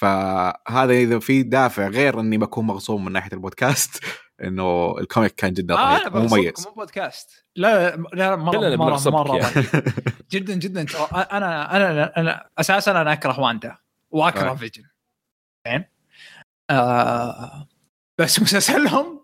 [0.00, 4.04] فهذا إذا في دافع غير إني بكون مغصوب من ناحية البودكاست
[4.44, 8.36] إنه ال comic كان جدا آه أنا رهيب بغصبكم، مميز مو بودكاست لا لا لا
[8.36, 9.54] مرة مرة مرة يعني.
[9.54, 9.84] رهيب.
[10.30, 13.76] جدا جدا أنا أنا أنا أساسا أنا أكره واندا
[14.10, 14.54] وأكره آه.
[14.54, 14.84] فيجن
[15.68, 15.84] زين
[16.70, 17.68] آه
[18.18, 19.19] بس مسلسلهم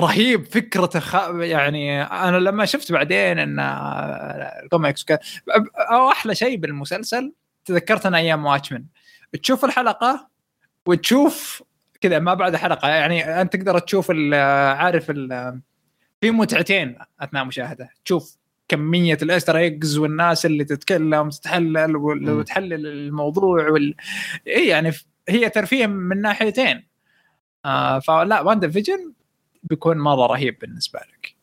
[0.00, 1.14] رهيب فكرته خ...
[1.34, 3.58] يعني أنا لما شفت بعدين إن
[4.64, 5.18] الكوميكس وكذا
[5.76, 7.32] أو أحلى شيء بالمسلسل
[7.64, 8.84] تذكرت أنا أيام Watchmen
[9.42, 10.28] تشوف الحلقة
[10.86, 11.62] وتشوف
[12.00, 15.10] كذا ما بعد حلقة يعني أنت تقدر تشوف عارف
[16.20, 17.90] في متعتين أثناء مشاهدة.
[18.04, 18.36] تشوف
[18.68, 21.96] كمية ال Easter eggs والناس اللي تتكلم تتحلل.
[21.96, 23.94] وتحلل الموضوع وال...
[24.46, 24.92] اي يعني
[25.28, 26.88] هي ترفيه من ناحيتين.
[27.64, 29.12] آه فلا WandaVision
[29.70, 31.36] بيكون مرة رهيب بالنسبة لك.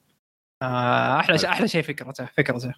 [0.62, 2.74] آه أحلى شيء أحلى شيء فكرته فكرته.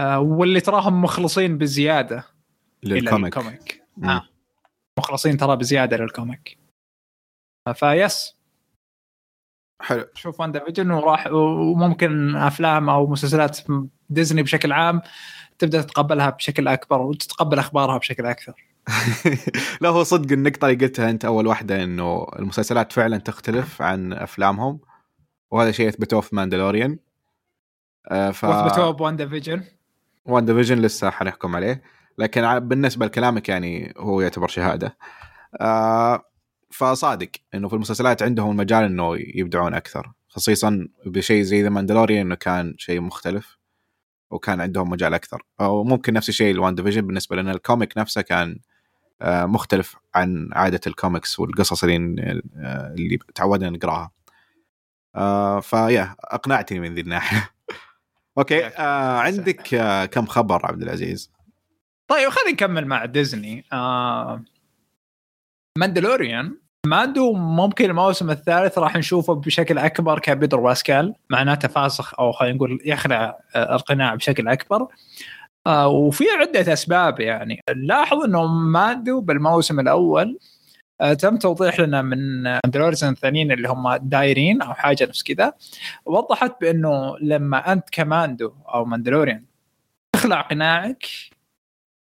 [0.00, 2.24] آه واللي تراهم مخلصين بزيادة
[2.82, 3.82] لل comic.
[3.96, 4.08] مم.
[4.08, 4.28] آه.
[4.98, 6.58] مخلصين ترى بزيادة لل comic.
[7.68, 8.36] آه، في.
[9.82, 10.06] حلو.
[10.14, 13.58] شوف WandaVision وراح وممكن أفلام أو مسلسلات
[14.10, 15.02] ديزني بشكل عام
[15.58, 18.73] تبدأ تتقبلها بشكل أكبر وتتقبل أخبارها بشكل أكثر.
[19.80, 24.80] لا هو صدق النقطة اللي قلتها أنت أول واحدة إنه المسلسلات فعلا تختلف عن أفلامهم
[25.50, 26.98] وهذا شيء أثبتوه في Mandalorian
[28.10, 29.64] آه ف واثبتوها ب WandaVision
[30.24, 31.82] WandaVision لسه حنحكم عليه.
[32.18, 34.96] لكن بالنسبة لكلامك يعني هو يعتبر شهادة.
[35.60, 36.22] آه
[36.70, 42.34] فصادق إنه في المسلسلات عندهم المجال إنه يبدعون أكثر خصيصا بشيء زي The Mandalorian إنه
[42.34, 43.58] كان شيء مختلف
[44.30, 45.42] وكان عندهم مجال أكثر.
[45.60, 48.58] أو ممكن نفس الشيء ل WandaVision بالنسبة لأن ال comic نفسه كان
[49.26, 54.10] مختلف عن عادة الكوميكس والقصص اللي آه، اللي تعودنا نقراها.
[55.16, 57.50] آه، فيا أقنعتني من ذي الناحية.
[58.38, 61.32] أوكي آه، عندك آه، كم خبر عبد العزيز؟
[62.08, 64.44] طيب خلينا نكمل مع ديزني آه
[65.78, 72.54] Mandalorian Mando ممكن الموسم الثالث راح نشوفه بشكل أكبر كبيدرو باسكال معناته فاسخ أو خلينا
[72.56, 74.86] نقول يخلع آه، القناع بشكل أكبر
[75.66, 77.60] آه وفي عدة أسباب يعني.
[77.70, 80.38] نلاحظ إنه Mando بالموسم الأول
[81.00, 85.52] آه تم توضيح لنا من Mandalorian الثانيين اللي هم دايرين أو حاجة نفس كذا.
[86.06, 89.44] وضحت بإنه لما أنت ك Mando أو Mandalorian
[90.16, 91.04] تخلع قناعك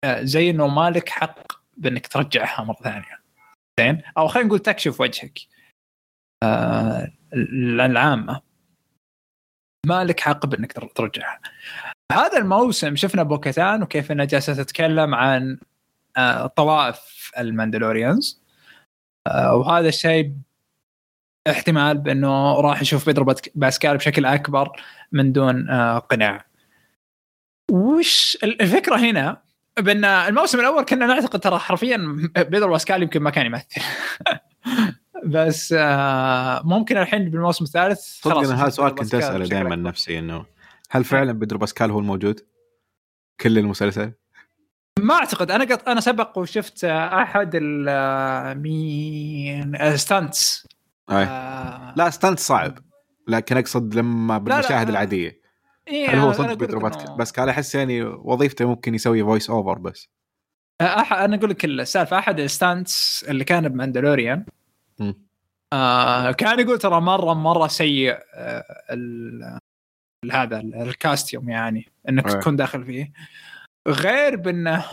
[0.03, 1.39] آه، زي إنه مالك حق
[1.77, 3.19] بإنك ترجعها مرة ثانية.
[3.79, 5.39] زين؟ أو خلينا نقول تكشف وجهك.
[7.33, 8.41] العامه
[9.85, 11.39] مالك حق بإنك تر- ترجعها.
[12.11, 15.57] هذا الموسم شفنا بوكاتان وكيف انها جالسة تتكلم عن
[16.17, 18.41] آه طوائف ال Mandalorians.
[19.27, 20.33] آه وهذا الشيء
[21.49, 24.71] احتمال بأنه راح يشوف بيدرو باسك- باسكال بشكل أكبر
[25.11, 26.45] من دون آه قناع.
[27.71, 29.41] وش الفكرة هنا
[29.79, 31.97] بأن الموسم الأول كنا نعتقد ترى حرفيا
[32.37, 33.65] بيدرو باسكال يمكن ما كان يمثل.
[35.25, 35.75] بس
[36.63, 39.75] ممكن الحين بالموسم الثالث صدق خلاص هذا سؤال كنت أسأله دائما.
[39.75, 40.45] نفسي إنه
[40.93, 42.39] هل فعلا بيدرو باسكال هو الموجود؟
[43.39, 44.11] كل المسلسل؟
[44.99, 50.67] ما أعتقد أنا قط أنا سبق وشفت آه، أحد ال آه، مين آه، stunts.
[51.09, 52.79] آه، لا stunt صعب
[53.27, 54.91] لكن أقصد لما بالمشاهد لا.
[54.91, 55.41] العادية
[55.87, 56.79] إيه هل هو صدق بيدرو
[57.17, 60.09] باسكال أحس يعني وظيفته ممكن يسوي voice over بس
[60.81, 61.13] أح...
[61.13, 64.45] أنا أقول لك السالفة أحد ال stunts اللي كان ب Mandalorian.
[65.73, 68.63] آه كان يقول ترى مرة مرة سيء آه
[70.31, 72.39] هذا ال- ال costume يعني إنك أيه.
[72.39, 73.11] تكون داخل فيه.
[73.87, 74.85] غير بأنه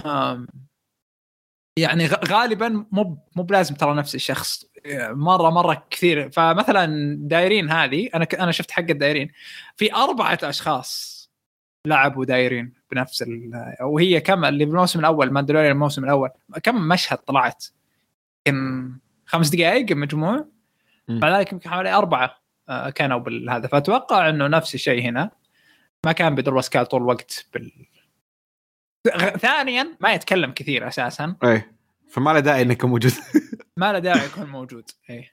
[1.78, 4.64] يعني غالبا مو مو بلازم ترى نفس الشخص.
[5.10, 6.30] مرة مرة كثير.
[6.30, 9.30] فمثلا دايرين هذه أنا أنا شفت حق الدايرين.
[9.76, 11.20] في أربعة أشخاص
[11.86, 13.24] لعبوا دايرين بنفس.
[13.80, 16.30] وهي كم؟ اللي بالموسم الأول Mandalorian الموسم الأول.
[16.62, 17.64] كم مشهد طلعت؟
[18.46, 20.46] يمكن خمس دقائق مجموع.
[21.08, 22.39] بعد ذلك يمكن حوالي أربعة.
[22.94, 23.68] كانوا بالهذا.
[23.68, 25.30] فأتوقع إنه نفس الشيء هنا.
[26.06, 27.72] ما كان بيدرو باسكال طول الوقت بال
[29.38, 31.36] ثانيا ما يتكلم كثير أساسا.
[31.44, 31.72] إيه.
[32.10, 33.12] فما له داعي إنك موجود.
[33.76, 34.90] ما له داعي يكون موجود.
[35.10, 35.32] إيه.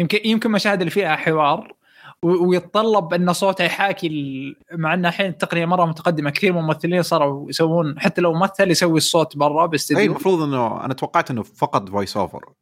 [0.00, 1.74] يمكن يمكن مشاهد اللي فيها حوار
[2.22, 6.30] ويتطلب إن صوته يحاكي ال- مع إن الحين التقنية مرة متقدمة.
[6.30, 9.98] كثير من الممثلين صاروا يسوون حتى لو ممثل يسوي الصوت برا اي باستديو.
[10.12, 12.54] المفروض انه أنا توقعت إنه فقط voice over آه،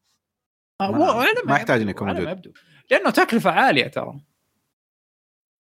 [0.82, 2.28] ما- مو- على ما يحتاج يبدو، يكون موجود.
[2.28, 2.52] يبدو.
[2.90, 4.20] لأنه تكلفة عالية ترى.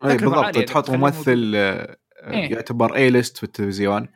[0.04, 0.58] اي بالضبط.
[0.58, 2.52] تحط ممثل آه، إيه.
[2.52, 4.08] يعتبر اي ليست في التلفزيون.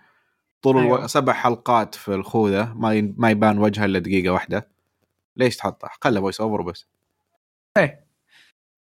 [0.62, 0.98] طول أيوة.
[0.98, 1.06] ألو...
[1.06, 3.14] سبع حلقات في الخوذة ما ي...
[3.16, 4.68] ما يبان وجهه إلا دقيقة واحدة.
[5.36, 6.86] ليش تحطه؟ خله voice over وبس.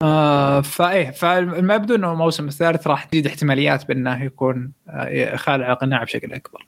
[0.02, 6.02] آه فايه فما يبدو إنه الموسم الثالث راح تزيد احتماليات بأنه يكون آه خالع القناع
[6.04, 6.66] بشكل أكبر.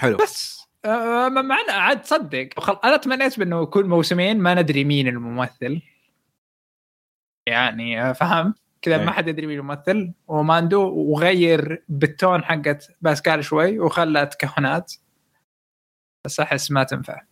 [0.00, 0.16] حلو.
[0.16, 0.59] بس.
[0.86, 2.78] مع انه عاد تصدق خل...
[2.84, 5.82] أنا تمنيت بأنه يكون موسمين ما ندري مين الممثل.
[7.48, 9.06] يعني آه، فهم؟ كذا أي.
[9.06, 10.12] ما حد يدري مين الممثل.
[10.28, 14.92] وماندو وغير بالتون حقت باسكال شوي وخلى تكهنات
[16.26, 17.22] بس أحس ما تنفع.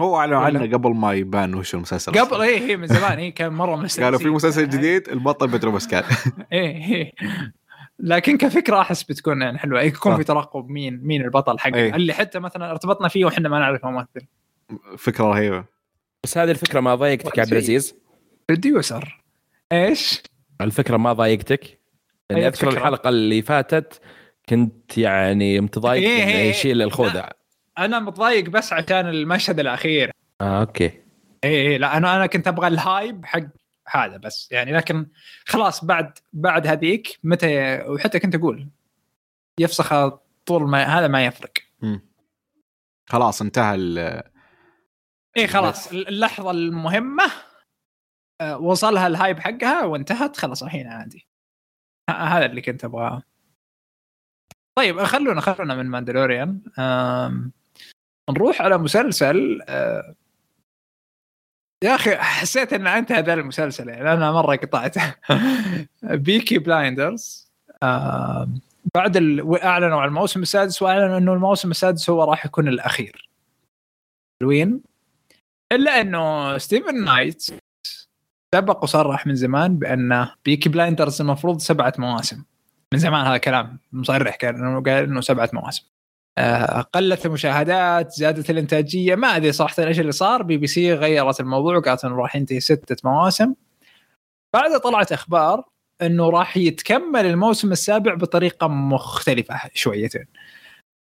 [0.00, 2.42] هو ولا؟ عنه قبل ما يبان وش المسلسل قبل.
[2.42, 3.18] إيه هي من زمان.
[3.18, 6.04] هي كان مرة مستنسين قالوا في مسلسل جديد البطل بيترو باسكال.
[6.52, 7.12] إيه إيه.
[7.98, 10.18] لكن كفكرة أحس بتكون يعني حلوة يكون صح.
[10.18, 11.94] في ترقب مين مين البطل حقه إيه.
[11.94, 14.26] اللي حتى مثلا ارتبطنا فيه وإحنا ما نعرف ممثل
[14.98, 15.64] فكرة رهيبة
[16.24, 17.52] بس هذه الفكرة ما ضايقتك يا عبد.
[17.52, 17.94] العزيز
[18.48, 19.22] producer
[19.72, 20.22] إيش؟
[20.60, 21.80] الفكرة ما ضايقتك
[22.30, 24.00] يعني أي أذكر فكرة؟ الحلقة اللي فاتت
[24.48, 27.28] كنت يعني متضايق إيه انه إيه يشيل الخوذة
[27.78, 32.66] أنا متضايق بس عشان المشهد الأخير آه أوكي إيه إيه لا أنا أنا كنت أبغى
[32.66, 33.40] ال hype حق
[33.88, 34.52] هذا بس.
[34.52, 35.06] يعني لكن
[35.46, 38.68] خلاص بعد بعد هذيك متى وحتى كنت أقول
[39.60, 40.08] يفسخ
[40.46, 41.52] طول ما هذا ما يفرق.
[41.82, 42.00] مم.
[43.08, 44.22] خلاص انتهى ال-
[45.36, 45.92] إيه خلاص.
[45.92, 47.24] اللحظة المهمة
[48.40, 51.28] آه، وصلها ال hype حقها وانتهت خلاص الحين عادي.
[52.10, 53.22] هذا اللي كنت أبغاه.
[54.78, 56.60] طيب خلونا خلونا من ماندلوريان.
[58.30, 60.14] نروح على مسلسل آه،
[61.84, 64.12] يا أخي حسيت إن أنت هذا المسلسل يعني.
[64.12, 65.14] أنا مرة قطعته
[66.02, 67.50] بيكي بلايندرز
[68.94, 69.62] بعد ال...
[69.62, 73.28] أعلنوا عن الموسم السادس وأعلنوا إنه الموسم السادس هو راح يكون الأخير.
[74.42, 74.80] حلوين.
[75.72, 77.46] إلا إنه ستيفن نايت
[78.54, 82.44] سبق وصرح من زمان بأن بيكي بلايندرز المفروض سبعة مواسم.
[82.92, 85.93] من زمان هذا كلام مصرح كان إنه قال إنه سبعة مواسم.
[86.94, 90.42] قلت المشاهدات زادت الإنتاجية ما أدري صراحة إيش اللي صار.
[90.42, 93.54] بي بي سي غيرت الموضوع وقالت إنه راح ينتهي ستة مواسم.
[94.54, 95.64] بعدها طلعت أخبار
[96.02, 100.26] إنه راح يتكمل الموسم السابع بطريقة مختلفة شويتين.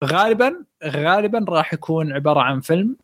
[0.04, 2.98] غالبا غالبا راح يكون عبارة عن فيلم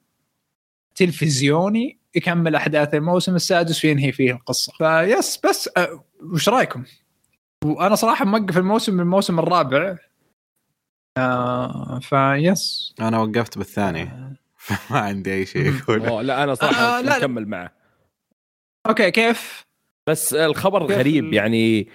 [0.96, 4.74] تلفزيوني يكمل أحداث الموسم السادس وينهي فيه القصة.
[4.78, 6.84] فيس بس أه وش رأيكم؟
[7.66, 9.98] وأنا صراحة موقف الموسم من الموسم الرابع
[11.18, 14.10] آه فيس أنا وقفت بالثاني.
[14.58, 17.02] فما عندي أي شيء أوه، لا أنا صراحة آه،.
[17.02, 17.72] مكمل معه.
[18.88, 19.66] أوكي كيف؟
[20.10, 21.88] بس الخبر كيف غريب يعني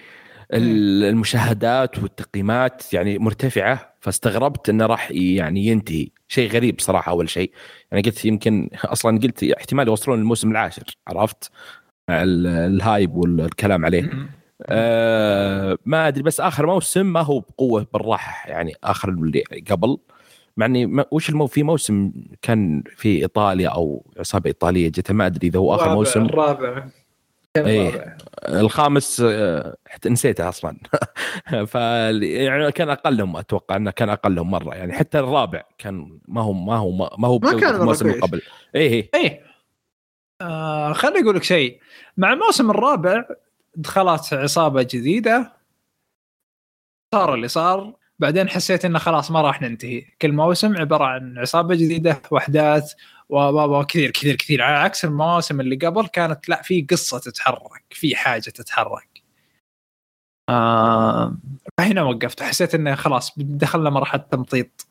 [0.53, 6.07] ال- المشاهدات والتقييمات يعني مرتفعة فاستغربت إنه راح يعني ينتهي.
[6.27, 7.51] شيء غريب صراحة أول شيء.
[7.91, 11.51] يعني قلت يمكن أصلا قلت احتمال يوصلون الموسم العاشر عرفت؟
[12.09, 14.29] ال hype والكلام عليه.
[14.63, 19.97] آه ما أدري بس آخر موسم ما هو بقوة بالراحة يعني آخر اللي قبل.
[20.57, 25.47] مع إني وش المو في موسم كان في إيطاليا أو عصابة إيطالية جت ما أدري
[25.47, 26.25] إذا هو آخر الرابع- موسم.
[26.25, 26.87] الرابع.
[27.57, 28.17] الرابع.
[28.49, 30.77] الخامس آه، حتى نسيته أصلا.
[31.71, 36.53] ف يعني كان اقلهم أتوقع إنه كان اقلهم مرة يعني حتى الرابع كان ما هو
[36.53, 38.19] ما هو ما هو ما كان الموسم اللي.
[38.21, 38.41] قبل.
[38.75, 39.41] اي اي إيه.
[40.41, 41.79] آه خليني أقول لك شيء.
[42.17, 43.23] مع الموسم الرابع
[43.77, 45.53] دخلت عصابة جديدة.
[47.15, 47.95] صار اللي صار.
[48.19, 50.01] بعدين حسيت إنه خلاص ما راح ننتهي.
[50.21, 52.93] كل موسم عبارة عن عصابة جديدة وأحداث
[53.29, 54.61] و- كثير كثير كثير.
[54.61, 59.23] على عكس المواسم اللي قبل كانت لا في قصة تتحرك في حاجة تتحرك.
[60.49, 61.37] آه
[61.79, 62.43] فهنا وقفت.
[62.43, 64.87] حسيت إنه خلاص دخلنا مرحلة تمطيط.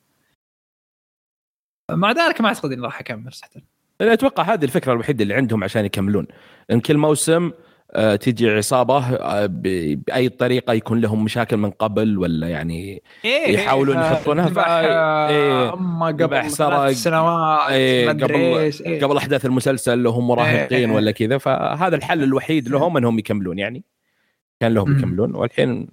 [1.91, 3.61] مع ذلك ما أعتقد إني راح أكمل صراحة.
[4.01, 6.27] أنا أتوقع هذه الفكرة الوحيدة اللي عندهم عشان يكملون.
[6.71, 7.53] إن كل موسم
[7.97, 13.97] آه، تيجي عصابة آه، بأي طريقة يكون لهم مشاكل من قبل ولا يعني إيه يحاولون
[13.97, 15.71] إيه، يحطونها ف- آه، إيه،
[16.25, 19.01] قبل سرق، سنوات إيه، قبل- إيه.
[19.05, 20.97] قبل أحداث المسلسل لهم مراهقين إيه.
[20.97, 23.85] ولا كذا فهذا الحل الوحيد لهم إنهم يكملون يعني
[24.61, 24.99] كان لهم.
[24.99, 25.89] يكملون والحين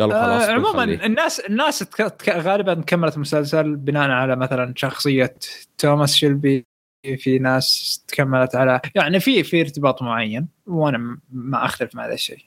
[0.00, 0.84] قالوا خلاص آه عموما.
[0.84, 1.84] الناس الناس
[2.30, 5.34] غالبا كملت المسلسل بناء على مثلا شخصية
[5.78, 6.66] توماس شيلبي
[7.02, 12.44] في ناس تكملت على يعني في في ارتباط معين وأنا ما أختلف مع هذا الشيء.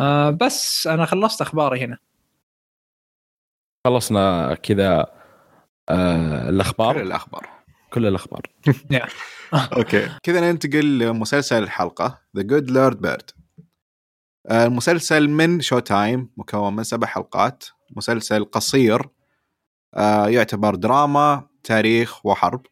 [0.00, 1.98] آه بس أنا خلصت أخباري هنا.
[3.86, 5.06] خلصنا كذا
[5.88, 7.00] آه كل الأخبار.
[7.00, 7.48] الاخبار
[7.92, 8.42] كل الأخبار.
[9.54, 13.30] أوكي كذا ننتقل لمسلسل الحلقة The Good Lord Bird
[14.50, 17.64] المسلسل من شو تايم مكون من سبع حلقات.
[17.96, 19.08] مسلسل قصير
[19.94, 22.66] آه، يعتبر دراما تاريخ وحرب.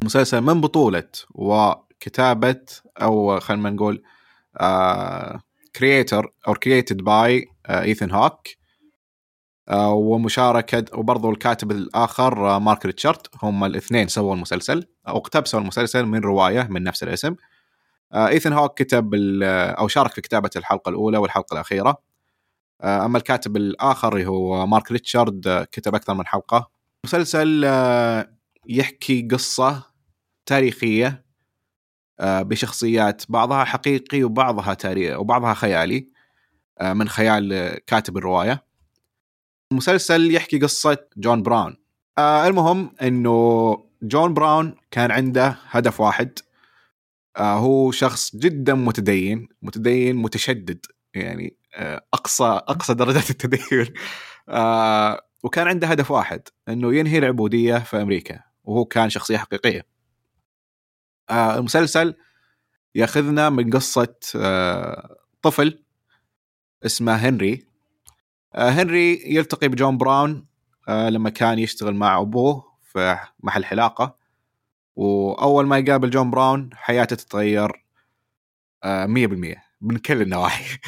[0.00, 2.60] المسلسل من بطولة وكتابة
[3.02, 4.02] أو خلينا نقول
[5.76, 8.48] creator أو created by إيثن هوك
[9.68, 13.18] آه، ومشاركة وبرضو الكاتب الآخر آه، مارك ريتشارد.
[13.42, 17.34] هم الاثنين سووا المسلسل أو اقتبسوا المسلسل من رواية من نفس الاسم.
[18.12, 19.42] آه، إيثن هوك كتب ال-
[19.78, 21.96] أو شارك في كتابة الحلقة الأولى والحلقة الأخيرة.
[22.80, 26.70] آه، أما الكاتب الآخر هو مارك ريتشارد آه، كتب أكثر من حلقة.
[27.04, 28.37] مسلسل آه،
[28.68, 29.82] يحكي قصة
[30.46, 31.24] تاريخية
[32.20, 36.08] آه، بشخصيات بعضها حقيقي وبعضها تاريخ وبعضها خيالي
[36.80, 38.64] آه، من خيال كاتب الرواية.
[39.72, 41.76] المسلسل يحكي قصة جون براون.
[42.18, 46.38] آه، المهم إنه جون براون كان عنده هدف واحد
[47.38, 51.56] هو شخص جدا متدين متدين متشدد يعني
[52.14, 53.94] أقصى أقصى درجات التدين
[55.42, 58.47] وكان عنده هدف واحد إنه ينهي العبودية في أمريكا.
[58.68, 59.86] وهو كان شخصية حقيقية.
[61.30, 62.14] آه، المسلسل
[62.94, 65.84] ياخذنا من قصة آه، طفل
[66.86, 67.66] اسمه هنري.
[68.54, 70.46] آه، هنري يلتقي بجون براون
[70.88, 74.16] آه، لما كان يشتغل مع أبوه في محل حلاقة.
[74.96, 77.84] وأول ما يقابل جون براون حياته تتغير
[78.84, 80.78] آه، 100% من كل النواحي.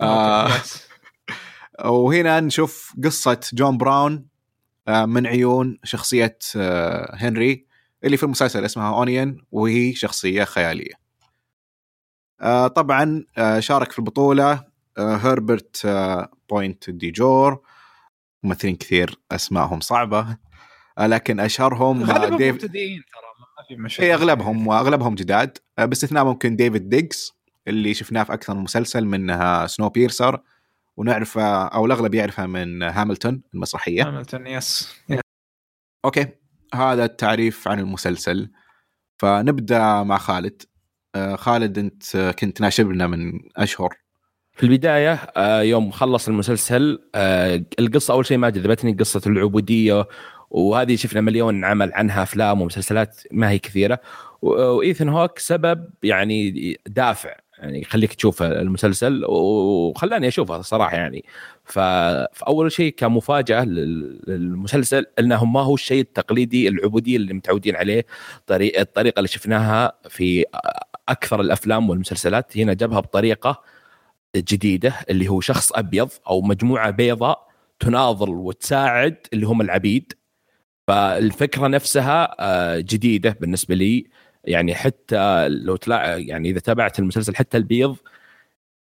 [1.84, 4.29] وهنا نشوف قصة جون براون
[4.88, 7.66] من عيون شخصية آه، هنري
[8.04, 10.94] اللي في المسلسل اسمها اونيون وهي شخصية خيالية.
[12.40, 14.64] آه، طبعا آه، شارك في البطولة
[14.98, 17.60] آه، هربرت آه، بوينت دي جور.
[18.42, 20.36] ممثلين كثير أسمائهم صعبة
[20.98, 25.58] آه، لكن أشهرهم آه، ديف مبتدئين ترى ما في مشكله اي أغلبهم وأغلبهم جداد.
[25.78, 27.32] آه، باستثناء ممكن ديفيد ديجز
[27.68, 30.40] اللي شفناه في أكثر من مسلسل منها سنو بيرسر.
[30.96, 34.08] ونعرفه أو الأغلب يعرفه من هاملتون المسرحية.
[34.08, 34.94] هاملتون yes
[36.04, 36.26] أوكي.
[36.74, 38.50] هذا التعريف عن المسلسل.
[39.18, 40.62] فنبدأ مع خالد.
[41.14, 43.94] آه، خالد أنت آه، كنت ناشبنا من أشهر.
[44.52, 50.06] في البداية آه، يوم خلص المسلسل آه، القصة أول شيء ما جذبتني قصة العبودية
[50.50, 54.00] وهذه شفنا مليون عمل عنها أفلام ومسلسلات ما هي كثيرة.
[54.42, 57.34] و- وايثن هوك سبب يعني دافع.
[57.60, 61.24] يعني يخليك تشوف المسلسل وخلاني أشوفه صراحة يعني.
[61.64, 68.06] فأول شيء كمفاجأة لل- للمسلسل أنه ما هو الشيء التقليدي العبوديه اللي متعودين عليه.
[68.46, 70.44] طريقه الطريقة اللي شفناها في
[71.08, 73.62] أكثر الأفلام والمسلسلات هنا جابها بطريقة
[74.36, 77.48] جديدة اللي هو شخص أبيض أو مجموعة بيضاء
[77.80, 80.12] تناضل وتساعد اللي هم العبيد.
[80.86, 84.06] فالفكرة نفسها آه، جديدة بالنسبة لي.
[84.44, 87.96] يعني حتى لو تلا يعني إذا تابعت المسلسل حتى البيض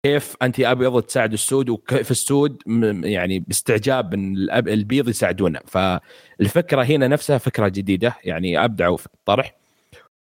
[0.07, 2.63] كيف انت أبيض تساعد السود وكيف السود
[3.05, 5.61] يعني باستعجاب إن البيض يساعدونه.
[5.67, 9.55] فالفكرة هنا نفسها فكرة جديدة يعني أبدعوا في الطرح.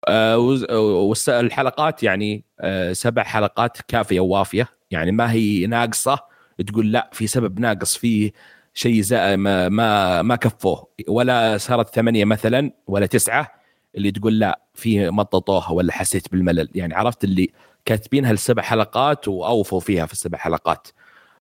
[0.10, 4.68] والحلقات يعني آه، سبع حلقات كافية ووافية.
[4.92, 6.20] يعني ما هي ناقصة
[6.68, 8.32] تقول لا في سبب ناقص في
[8.74, 9.04] شيء
[9.38, 10.88] ما ما ما كفوه.
[11.08, 13.59] ولا صارت ثمانية مثلا ولا تسعة.
[13.96, 17.50] اللي تقول لا في مططوها ولا حسيت بالملل؟ يعني عرفت اللي
[17.86, 20.88] كاتبينها السبع حلقات وأوفوا فيها في السبع حلقات.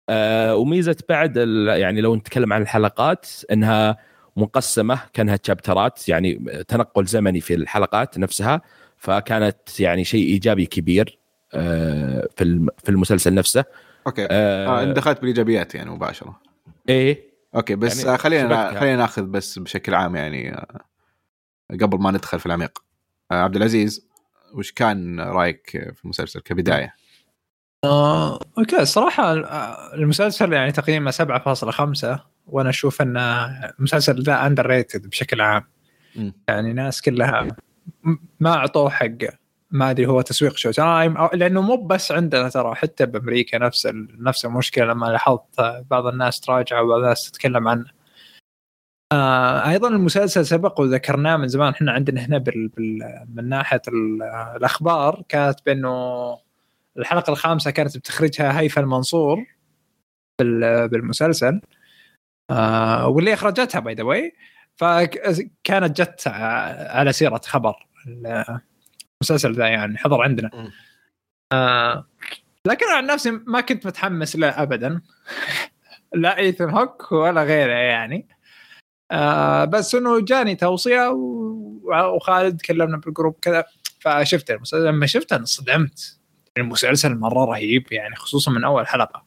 [0.09, 1.37] آه وميزة بعد
[1.69, 3.97] يعني لو نتكلم عن الحلقات إنها
[4.37, 6.35] مقسمه كأنها chapterات يعني
[6.69, 8.63] تنقل زمني في الحلقات نفسها
[8.97, 11.19] فكانت يعني شيء إيجابي كبير
[11.55, 13.65] آه في في المسلسل نفسه.
[14.07, 14.27] أوكي.
[14.31, 16.41] آه آه دخلت بالإيجابيات يعني مباشرة.
[16.89, 17.33] إيه.
[17.55, 18.81] أوكي بس يعني خلينا.
[18.81, 20.81] خلينا ناخذ بس بشكل عام يعني آه،
[21.71, 22.79] قبل ما ندخل في العميق
[23.31, 24.09] آه، عبد العزيز
[24.55, 26.95] وش كان رأيك في المسلسل كبداية؟
[27.85, 33.17] آه، أوكي الصراحه آه، المسلسل يعني تقييمه 7.5 وأنا أشوف ان
[33.79, 35.65] المسلسل ذا underrated بشكل عام
[36.17, 36.33] مم.
[36.49, 37.49] يعني ناس كلها
[38.05, 42.75] م- ما أعطوه حقه ما أدري هو تسويق Showtime أو لأنه مو بس عندنا ترى
[42.75, 43.89] حتى بأمريكا نفس
[44.19, 45.61] نفس المشكلة لما لاحظت
[45.91, 47.85] بعض الناس تراجع وبعض الناس تتكلم عنه.
[49.13, 51.73] آه أيضا المسلسل سبق وذكرناه من زمان.
[51.73, 54.23] إحنا عندنا هنا بال بال من ناحية ال-
[54.57, 56.39] الأخبار كانت بانه
[56.99, 59.45] الحلقة الخامسة كانت بتخرجها هيفا المنصور
[60.41, 61.61] بال- بالمسلسل.
[62.51, 64.33] آه واللي إخرجتها by the way
[64.77, 67.75] فكانت جت على سيرة خبر
[69.23, 70.51] المسلسل ذا يعني حضر عندنا.
[71.53, 72.07] آه
[72.67, 75.01] لكن عن نفسي ما كنت متحمس له ابدا.
[76.15, 78.29] لا إيثن هوك ولا غيره يعني.
[79.13, 83.65] آه بس إنه جاني توصية و- وخالد كلمنا بال group كذا
[84.01, 86.19] فشفت المسلسل لما شفته انصدمت.
[86.57, 89.25] المسلسل مرة رهيب يعني خصوصا من أول حلقة.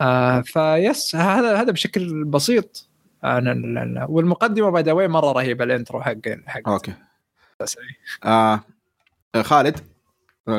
[0.00, 2.88] آه فيس هذا هذا بشكل بسيط.
[3.24, 6.14] ال- والمقدمة by the way مرة رهيبة ال intro حق
[6.46, 6.92] حق أوكي.
[8.24, 8.60] آه
[9.42, 9.80] خالد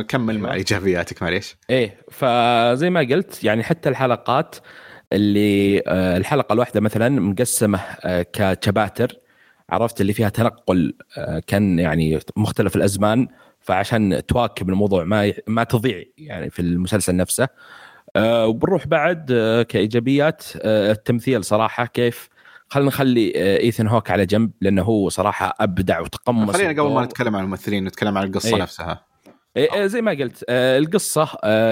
[0.07, 1.55] كمل مع إيجابياتك معليش.
[1.69, 4.55] إيه فزي ما قلت يعني حتى الحلقات
[5.14, 9.13] اللي آه، الحلقة الواحدة مثلا مقسمة آه، ك chapters
[9.70, 13.28] عرفت اللي فيها تنقل آه، كان يعني مختلف الأزمان
[13.59, 17.47] فعشان تواكب الموضوع ما ما تضيع يعني في المسلسل نفسه
[18.18, 19.32] وبنروح بعد
[19.70, 22.30] كإيجابيات التمثيل صراحة كيف
[22.68, 27.05] خلينا نخلي ايثن هوك على جنب لأنه هو صراحة أبدع وتقمص خلينا قبل ما.
[27.05, 28.61] نتكلم عن الممثلين نتكلم عن القصة إيه.
[28.61, 29.05] نفسها
[29.57, 31.26] إيه إيه زي ما قلت القصة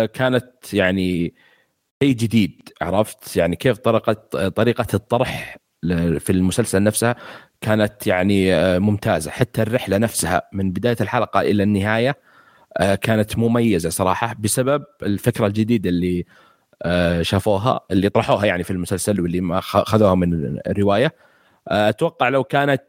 [0.06, 1.34] كانت يعني
[2.04, 4.14] شيء جديد عرفت؟ يعني كيف طريقة
[4.50, 5.58] طريقة الطرح
[6.20, 7.16] في المسلسل نفسها
[7.62, 9.32] كانت يعني آه، ممتازة.
[9.32, 12.18] حتى الرحلة نفسها من بداية الحلقة إلى النهاية
[12.78, 16.26] آه، كانت مميزة صراحة بسبب الفكرة الجديدة اللي
[16.84, 21.14] آه، شافوها اللي طرحوها يعني في المسلسل واللي ما خذوها من الرواية.
[21.68, 22.84] أتوقع لو كانت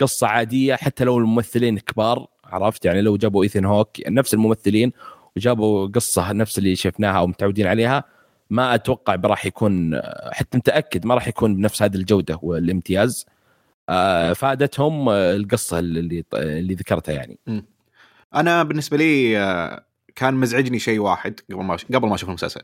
[0.00, 4.92] قصة عادية حتى لو الممثلين كبار عرفت؟ يعني لو جابوا إيثن هوك نفس الممثلين
[5.36, 8.04] وجابوا قصة نفس اللي شفناها أو متعودين عليها
[8.52, 10.00] ما أتوقع راح يكون
[10.32, 13.26] حتى متأكد ما راح يكون بنفس هذه الجودة والامتياز
[13.88, 17.38] آه، فأدتهم آه، القصة اللي اللي ذكرتها يعني.
[18.34, 19.84] أنا بالنسبة لي آه،
[20.14, 22.62] كان مزعجني شيء واحد قبل ما قبل ما أشوف المسلسل.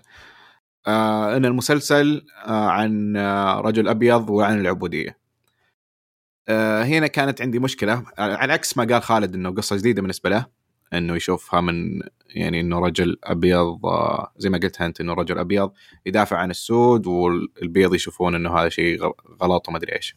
[1.36, 3.16] إن المسلسل عن
[3.60, 5.18] رجل أبيض وعن العبودية.
[6.84, 10.46] هنا كانت عندي مشكلة على عكس ما قال خالد إنه قصة جديدة بالنسبة له.
[10.94, 15.72] إنه يشوفها من يعني إنه رجل أبيض آه زي ما قلت أنت إنه رجل أبيض
[16.06, 19.12] يدافع عن السود والبيض يشوفون إنه هذا شيء
[19.42, 20.16] غلط وما أدري إيش.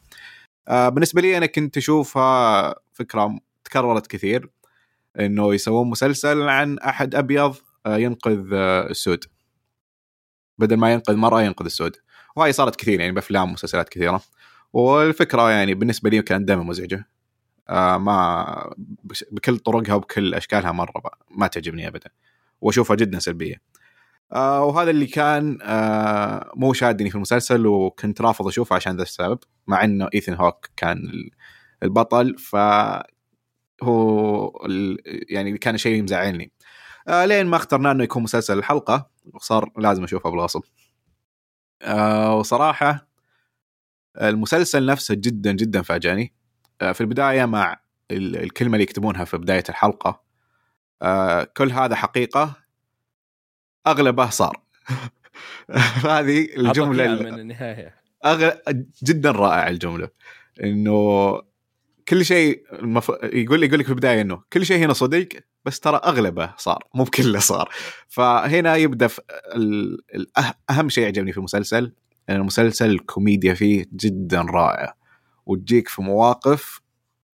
[0.68, 4.50] آه بالنسبة لي أنا كنت أشوفها فكرة تكررت كثير
[5.20, 7.56] إنه يسوون مسلسل عن أحد أبيض
[7.86, 8.52] آه، ينقذ
[8.90, 9.24] السود.
[10.58, 11.96] بدل ما ينقذ مرأة ينقذ السود.
[12.36, 14.22] وهي صارت كثير يعني بأفلام ومسلسلات كثيرة.
[14.72, 17.08] والفكرة يعني بالنسبة لي كانت دائما مزعجة.
[17.68, 18.74] آه ما
[19.32, 22.10] بكل طرقها وبكل أشكالها مرة ما تعجبني ابدا
[22.60, 23.56] وأشوفها جدا سلبية.
[24.32, 29.38] آه وهذا اللي كان آه مو شادني في المسلسل وكنت رافض أشوفه عشان ذا السبب
[29.66, 31.30] مع إنه ايثن هوك كان ال-
[31.82, 32.56] البطل ف
[33.82, 34.52] هو
[35.28, 36.52] يعني كان شيء مزعلني.
[37.08, 40.62] آه لين ما اخترنا إنه يكون مسلسل الحلقة وصار لازم أشوفه بالغصب
[41.82, 43.08] آه وصراحة
[44.20, 46.22] المسلسل نفسه جدا جدا فاجأني.
[46.22, 46.41] آه
[46.92, 47.80] في البداية مع
[48.10, 50.22] ال- الكلمة اللي يكتبونها في بداية الحلقة.
[51.02, 52.54] آه كل هذا حقيقة
[53.86, 54.62] أغلبه صار.
[56.04, 57.94] هذه الجملة من النهاية.
[58.24, 58.50] أغ...
[59.04, 60.08] جدا رائع الجملة.
[60.64, 61.32] إنه
[62.08, 63.08] كل شيء المف...
[63.22, 65.28] يقول يقول لك في البداية إنه كل شيء هنا صدق
[65.64, 66.84] بس ترى أغلبه صار.
[66.94, 67.68] مو بكله صار.
[68.08, 69.20] فهنا يبدأ في
[69.54, 69.98] ال...
[70.40, 71.92] أه- أهم شيء عجبني في المسلسل
[72.30, 75.01] المسلسل الكوميديا فيه جدا رائعه
[75.46, 76.80] وتجيك في مواقف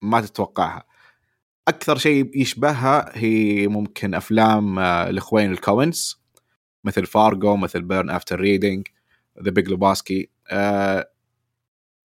[0.03, 0.85] ما تتوقعها.
[1.69, 6.23] أكثر شيء يشبهها هي ممكن أفلام آه، الاخوين الكوينز
[6.85, 8.87] مثل فارجو مثل Burn After Reading
[9.43, 10.31] The Big Lebowski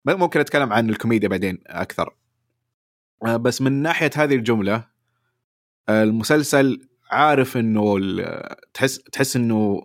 [0.07, 2.17] ممكن أتكلم عن الكوميديا بعدين أكثر.
[3.27, 4.85] آه، بس من ناحية هذه الجملة
[5.89, 7.99] آه، المسلسل عارف إنه
[8.75, 9.83] تحس تحس إنه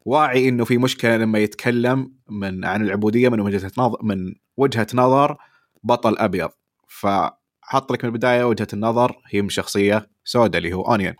[0.00, 5.36] واعي إنه في مشكلة لما يتكلم من عن العبودية من وجهة نظر من وجهة نظر
[5.82, 6.50] بطل أبيض.
[6.88, 11.14] فحط لك من البداية وجهة النظر هي من شخصية سوداء اللي هو أونيون.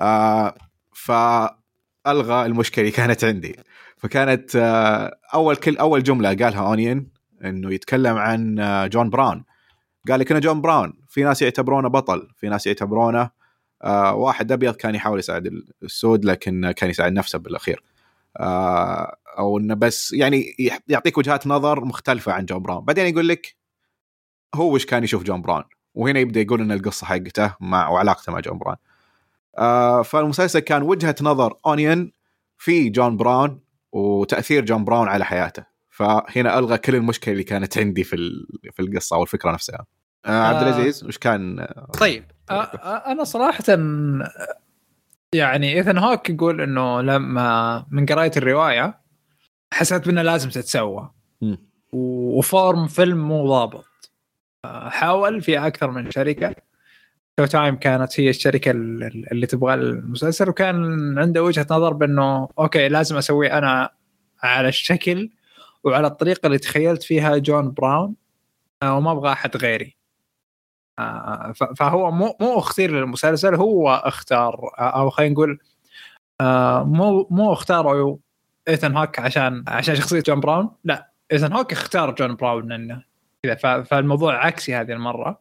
[0.00, 0.54] آه
[0.94, 3.56] فألغى المشكلة اللي كانت عندي.
[3.96, 7.06] فكانت آه أول كل أول جملة قالها أونيون
[7.44, 9.44] إنه يتكلم عن آه، جون براون.
[10.08, 10.92] قال لك أنا جون براون.
[11.08, 13.30] في ناس يعتبرونه بطل في ناس يعتبرونه
[13.82, 15.50] آه واحد أبيض كان يحاول يساعد
[15.82, 17.82] السود لكن كان يساعد نفسه بالأخير.
[19.38, 20.54] أو إنه بس يعني
[20.88, 22.84] يعطيك وجهات نظر مختلفة عن جون براون.
[22.84, 23.56] بعدين يقول لك
[24.54, 25.64] هو وش كان يشوف جون براون؟
[25.94, 28.76] وهنا يبدأ يقول إن القصة حقته مع وعلاقته مع جون براون.
[29.58, 32.12] آه فالمسلسل كان وجهة نظر أونيون
[32.58, 33.60] في جون براون
[33.92, 35.64] وتأثير جون براون على حياته.
[35.90, 38.16] فهنا ألغى كل المشكلة اللي كانت عندي في
[38.72, 39.86] في القصة أو الفكرة نفسها.
[40.26, 40.68] آه عبد آه.
[40.68, 41.66] العزيز وش كان؟
[42.00, 43.64] طيب آ- آ- أنا صراحة
[45.34, 49.00] يعني ايثن هوك يقول إنه لما من قراية الرواية
[49.72, 51.10] حسيت بإنه لازم تتسوى.
[51.92, 54.10] و form فيلم مو ضابط.
[54.88, 56.54] حاول في أكثر من شركة.
[57.40, 63.16] Showtime كانت هي الشركة ال- اللي تبغى المسلسل وكان عنده وجهة نظر بإنه أوكي لازم
[63.16, 63.90] اسويه أنا
[64.42, 65.30] على الشكل
[65.84, 68.14] وعلى الطريقة اللي تخيلت فيها جون براون
[68.84, 69.96] وما أبغى أحد غيري.
[71.76, 75.58] فهو مو مو أختير للمسلسل هو أختار آه، أو خلينا نقول
[76.40, 78.16] آه، مو مو اختاروا
[78.68, 83.04] ايثن هوك عشان عشان شخصية جون براون لا ايثن هوك اختار جون براون إنه
[83.42, 85.40] كذا فالموضوع عكسي هذه المرة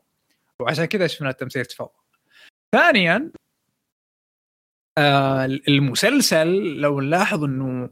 [0.60, 2.04] وعشان كذا شفنا التمثيل تفوق.
[2.76, 3.32] ثانيا
[4.98, 7.90] آه، المسلسل لو نلاحظ إنه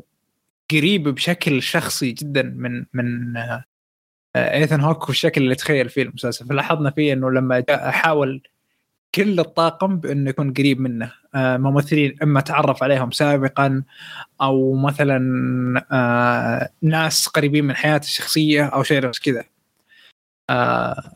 [0.71, 3.63] قريب بشكل شخصي جدا من من آه،
[4.35, 6.45] ايثن هوك والشكل اللي تخيل فيه المسلسل.
[6.45, 8.41] فلاحظنا فيه إنه لما حاول
[9.15, 11.11] كل الطاقم بإنه يكون قريب منه.
[11.35, 13.83] آه، ممثلين إما تعرف عليهم سابقا
[14.41, 15.21] أو مثلا
[15.91, 19.43] آه، ناس قريبين من حياته الشخصية أو شيء كذا.
[20.49, 21.15] آه،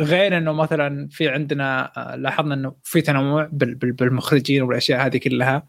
[0.00, 5.16] غير إنه مثلا في عندنا آه، لاحظنا إنه في تنوع بال- بال- بالمخرجين والأشياء هذه
[5.18, 5.62] كلها.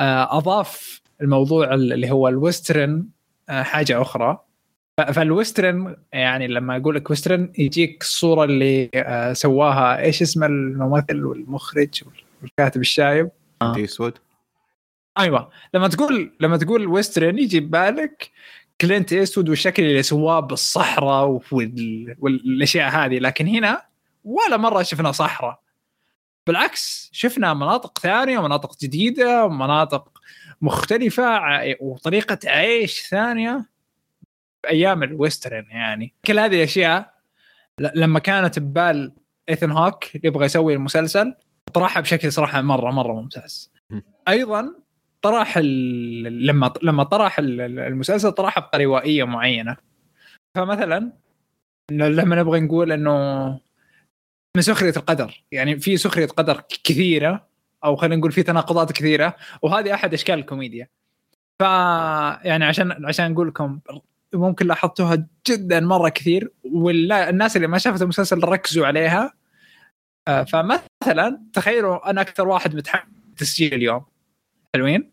[0.00, 3.06] آه، أضاف الموضوع اللي هو ال western
[3.48, 4.38] آه، حاجة أخرى.
[5.04, 9.98] فال western يعني لما أقول لك western يجيك الصورة اللي آه، سواها.
[9.98, 12.02] إيش اسم الممثل والمخرج
[12.42, 13.30] والكاتب الشايب؟
[13.62, 14.18] ايستوود
[15.18, 15.50] أيوه.
[15.74, 18.30] لما تقول لما تقول western يجي ببالك
[18.80, 22.16] كلينت ايستوود والشكل اللي سواه بالصحراء وال...
[22.18, 23.18] والأشياء هذه.
[23.18, 23.82] لكن هنا
[24.24, 25.60] ولا مرة شفنا صحراء.
[26.46, 30.20] بالعكس شفنا مناطق ثانية مناطق جديدة مناطق
[30.60, 31.40] مختلفة
[31.80, 33.66] وطريقة عيش ثانية.
[34.64, 37.14] بأيام ال western يعني كل هذه الأشياء
[37.94, 39.12] لما كانت ببال
[39.48, 41.34] إيثن هوك يبغى يسوي المسلسل
[41.74, 43.72] طرحها بشكل صراحة مرة مرة ممتاز.
[44.28, 44.74] أيضا
[45.22, 45.58] طرح.
[45.58, 49.76] لما لما طرح ال- المسلسل طرحها بطريقه معينة
[50.56, 51.12] فمثلا
[51.92, 53.48] لما نبغى نقول إنه
[54.56, 57.46] من سخرية القدر يعني في سخرية قدر كثيرة
[57.84, 60.88] أو خلينا نقول في تناقضات كثيرة وهذه أحد أشكال الكوميديا
[61.58, 61.62] ف
[62.44, 63.80] يعني عشان عشان نقول لكم
[64.34, 69.34] ممكن لاحظتوها جدا مرة كثير والناس اللي ما شافت المسلسل ركزوا عليها.
[70.28, 74.04] آه، فمثلا تخيلوا أنا أكثر واحد متحمس تسجيل اليوم.
[74.74, 75.12] حلوين؟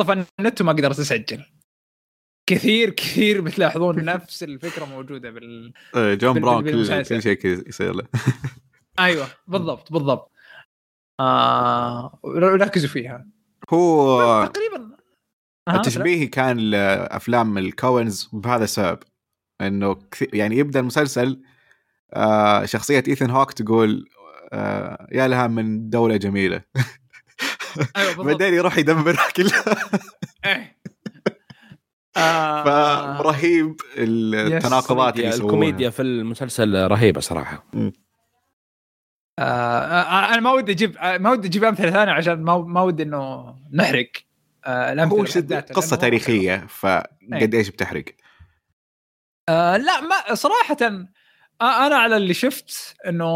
[0.00, 1.44] طبعا النت ما قدرت اسجل
[2.46, 8.06] كثير كثير بتلاحظون نفس الفكرة موجودة بال آه، جون براون كل شيء يصير له.
[8.98, 10.32] أيوه بالضبط بالضبط.
[11.20, 13.26] آه ركزوا فيها.
[13.70, 14.95] هو تقريبا
[15.68, 18.98] أها، التشبيه كان لأفلام الكوينز بهذا السبب
[19.60, 21.42] إنه كثير يعني يبدأ المسلسل
[22.14, 24.08] آه شخصية ايثن هوك تقول
[24.52, 26.62] آه يا لها من دولة جميلة.
[27.96, 28.26] أيوه بالضبط.
[28.26, 29.64] بعدين يروح يدمرها كلها
[30.44, 30.76] إيه.
[32.16, 35.46] آه، فرهيب التناقضات اللي الكوميديا, يسوونها.
[35.46, 37.66] الكوميديا في المسلسل رهيبة صراحة.
[37.74, 42.82] آه، آه، أنا ما ودي أجيب آه، ما ودي أجيب أمثلة ثانية عشان ما ما
[42.82, 44.10] ودي إنه نحرق.
[44.14, 44.25] آه،
[44.66, 48.04] هو شد ذاتها، قصة هو تاريخية فقد إيش بتحرق؟
[49.48, 50.76] آه لا ما صراحة
[51.60, 53.26] آه أنا على اللي شفت إنه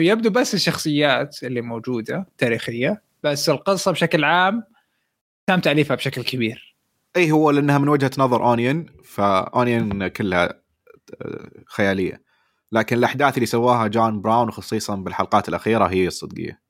[0.00, 4.64] يبدو بس الشخصيات اللي موجودة تاريخية بس القصة بشكل عام
[5.46, 6.76] تم تأليفها بشكل كبير.
[7.16, 10.62] إي هو لأنها من وجهة نظر اونيون فاونيون كلها
[11.22, 12.22] آه، خيالية.
[12.72, 16.60] لكن الأحداث اللي سواها جون براون خصيصا بالحلقات الأخيرة هي الصدقية.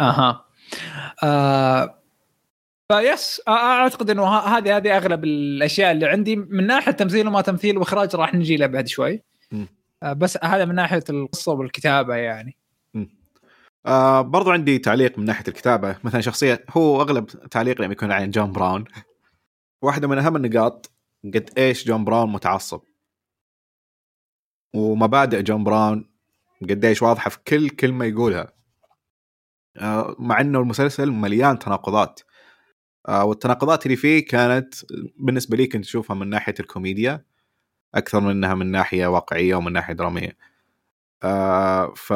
[0.00, 0.44] أها.
[1.22, 2.03] آه
[2.92, 6.36] فيس أعتقد إنه هذه هذه أغلب الأشياء اللي عندي.
[6.36, 9.22] من ناحية تمثيل وما تمثيل وإخراج راح نجي له بعد شوي.
[9.52, 9.64] م.
[10.16, 12.58] بس هذا من ناحية القصة والكتابة يعني.
[13.86, 15.98] آه برضو عندي تعليق من ناحية الكتابة.
[16.04, 18.84] مثلا شخصيه هو أغلب تعليق لما يكون عن جون براون.
[19.82, 20.90] واحدة من أهم النقاط
[21.24, 22.80] قد إيش جون براون متعصب.
[24.74, 26.10] ومبادئ جون براون
[26.62, 28.52] قد إيش واضحة في كل كلمة يقولها.
[29.76, 32.20] آه مع إنه المسلسل مليان تناقضات.
[33.08, 34.74] والتناقضات اللي فيه كانت
[35.16, 37.24] بالنسبة لي كنت أشوفها من ناحية الكوميديا
[37.94, 40.36] أكثر منها من ناحية واقعية ومن ناحية درامية
[41.22, 42.12] آه ف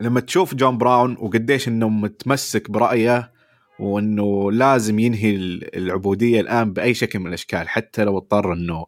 [0.00, 3.32] لما تشوف جون براون وقديش إنه متمسك برأيه
[3.78, 5.36] وإنه لازم ينهي
[5.76, 8.86] العبودية الآن بأي شكل من الأشكال حتى لو اضطر إنه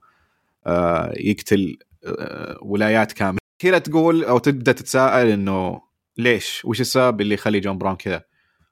[0.67, 5.83] آه، يقتل آه، ولايات كاملة هنا تقول أو تبدأ تتساءل إنه
[6.19, 8.25] ليش؟ وش السبب اللي يخلي جون براون كذا؟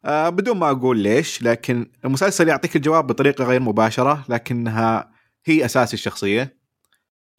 [0.07, 5.13] آه بدون ما أقول ليش لكن المسلسل يعطيك الجواب بطريقة غير مباشرة لكنها
[5.47, 6.57] هي أساس الشخصية.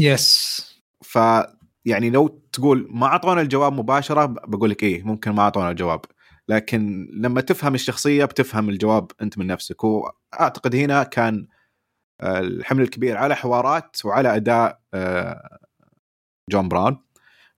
[0.01, 0.61] yes
[1.03, 1.19] ف
[1.85, 6.01] يعني لو تقول ما أعطونا الجواب مباشرة بقول لك إيه ممكن ما أعطونا الجواب.
[6.47, 9.83] لكن لما تفهم الشخصية بتفهم الجواب أنت من نفسك.
[9.83, 11.47] وأعتقد هنا كان
[12.21, 15.59] آه، الحمل الكبير على حوارات وعلى أداء آه،
[16.51, 16.97] جون براون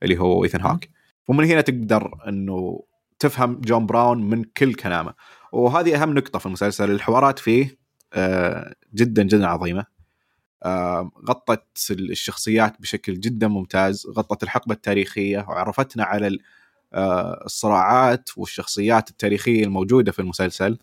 [0.03, 0.89] اللي هو ايثن هوك.
[1.28, 2.84] ومن هنا تقدر إنه
[3.20, 5.13] تفهم جون براون من كل كلامه.
[5.51, 7.80] وهذه أهم نقطة في المسلسل الحوارات فيه
[8.13, 9.86] آه، جدا جدا عظيمة.
[11.30, 16.38] غطت الشخصيات بشكل جدا ممتاز غطت الحقبة التاريخية وعرفتنا على
[17.45, 20.78] الصراعات والشخصيات التاريخية الموجودة في المسلسل.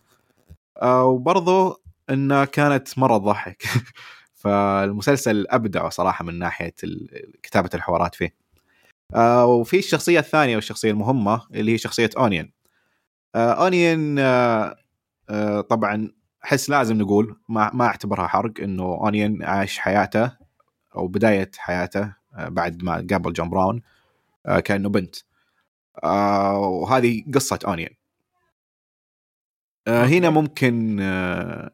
[0.83, 3.63] وبرضه انها كانت مره تضحك
[4.41, 6.73] فالمسلسل أبدع صراحة من ناحية
[7.43, 8.46] كتابة الحوارات فيه.
[9.15, 12.51] آه وفي الشخصية الثانية والشخصية المهمة اللي هي شخصية أونيون.
[13.35, 14.75] آه أونيون آه
[15.29, 16.11] آه طبعا
[16.45, 20.31] أحس لازم نقول ما ما أعتبرها حرق إنه أونيون عاش حياته
[20.95, 23.81] أو بداية حياته آه بعد ما قابل جون براون
[24.45, 25.15] آه كأنه بنت.
[26.03, 27.89] آه وهذه قصة أونيون.
[29.87, 31.71] آه هنا ممكن آه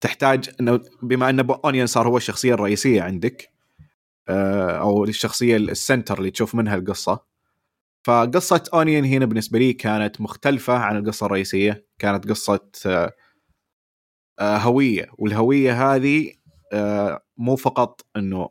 [0.00, 3.51] تحتاج إنه بما إن أونيون صار هو الشخصية الرئيسية عندك
[4.28, 7.20] أو الشخصيه ال center اللي تشوف منها القصة.
[8.04, 11.86] فقصة اونيون هنا بالنسبة لي كانت مختلفة عن القصة الرئيسية.
[11.98, 13.12] كانت قصة آه،
[14.40, 15.06] آه، هوية.
[15.18, 16.32] والهوية هذه
[17.36, 18.48] مو فقط إنه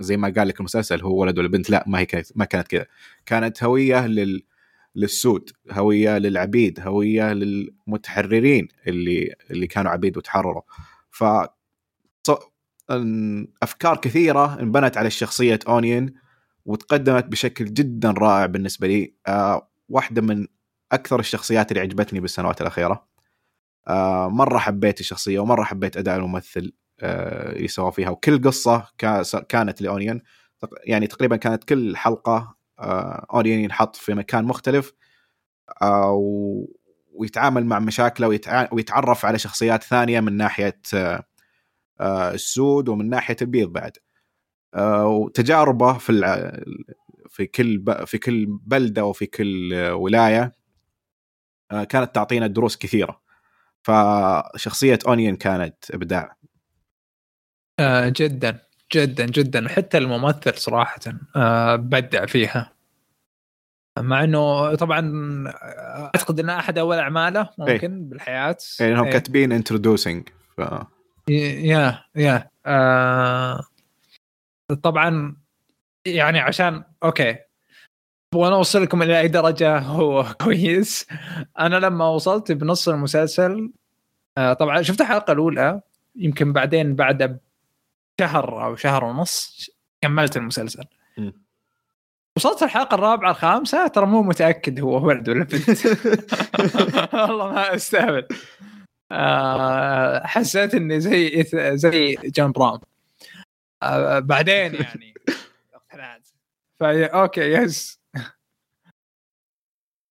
[0.00, 1.70] زي ما قال لك المسلسل هو ولد ولا بنت.
[1.70, 2.86] لا ما هي ما كانت كذا.
[3.26, 4.42] كانت هوية لل
[4.96, 5.50] للسود.
[5.70, 6.80] هوية للعبيد.
[6.80, 10.62] هوية للمتحررين اللي اللي كانوا عبيد وتحرروا.
[11.10, 11.24] ف
[13.62, 16.14] أفكار كثيرة انبنت على شخصية أونيون
[16.64, 20.46] وتقدمت بشكل جدا رائع بالنسبة لي آه واحدة من
[20.92, 23.06] أكثر الشخصيات اللي عجبتني بالسنوات الأخيرة.
[23.88, 28.10] آه مرة حبيت الشخصية ومرة حبيت أداء الممثل آه اللي سوى فيها.
[28.10, 28.86] وكل قصة
[29.48, 30.20] كانت لأونيون.
[30.84, 32.56] يعني تقريبا كانت كل حلقة
[33.34, 34.92] أونيون ينحط في مكان مختلف
[37.12, 38.28] ويتعامل مع مشاكله
[38.72, 40.80] ويتعرف على شخصيات ثانية من ناحية
[42.00, 43.96] السود ومن ناحية البيض بعد.
[44.74, 46.12] آه، وتجاربه في
[47.28, 50.56] في كل في كل بلدة وفي كل ولاية
[51.72, 53.20] آه، كانت تعطينا دروس كثيرة.
[53.82, 56.36] فشخصية أونيون كانت إبداع.
[57.90, 58.60] جدا
[58.94, 59.68] جدا جدا.
[59.68, 61.00] حتى الممثل صراحة
[61.76, 62.74] بدع فيها.
[63.98, 65.12] مع إنه طبعا
[66.14, 68.08] أعتقد انه أحد أول أعماله ممكن إيه.
[68.08, 68.56] بالحياة.
[68.80, 69.12] يعني إنهم إيه.
[69.12, 70.60] كاتبين introducing ف...
[71.28, 73.60] yeah yeah آه
[74.82, 75.36] طبعا
[76.06, 77.36] يعني عشان okay.
[78.34, 81.06] أبغى اوصل لكم إلى أي درجة هو كويس.
[81.58, 83.72] أنا لما وصلت بنص المسلسل
[84.38, 85.80] آه طبعا شفت الحلقة الأولى
[86.16, 87.38] يمكن بعدين بعد
[88.20, 89.70] شهر أو شهر ونص
[90.02, 90.84] كملت المسلسل.
[91.18, 91.30] م.
[92.36, 95.86] وصلت الحلقة الرابعة الخامسة ترى مو متأكد هو ولد ولا بنت.
[97.14, 98.26] والله ما استهبل
[99.14, 102.80] آه، حسيت إني زي زي جون براون
[103.82, 105.14] آه، بعدين يعني
[105.74, 106.28] اقتنعت
[106.80, 108.00] فا okay yes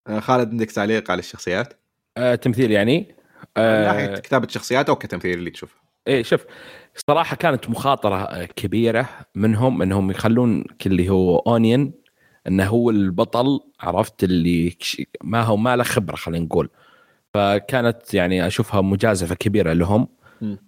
[0.07, 1.73] آه، خالد عندك تعليق على الشخصيات؟
[2.17, 3.15] آه، تمثيل يعني؟
[3.57, 5.75] آه، ناحية كتابة الشخصيات أو كتمثيل اللي تشوفه؟
[6.07, 6.45] إيه شوف
[7.07, 11.93] صراحة كانت مخاطرة كبيرة منهم إنهم يخلون اللي هو اونيون
[12.47, 14.77] إنه هو البطل عرفت اللي
[15.23, 16.69] ما هو ما له خبرة خلينا نقول
[17.33, 20.07] فكانت يعني أشوفها مجازفة كبيرة لهم.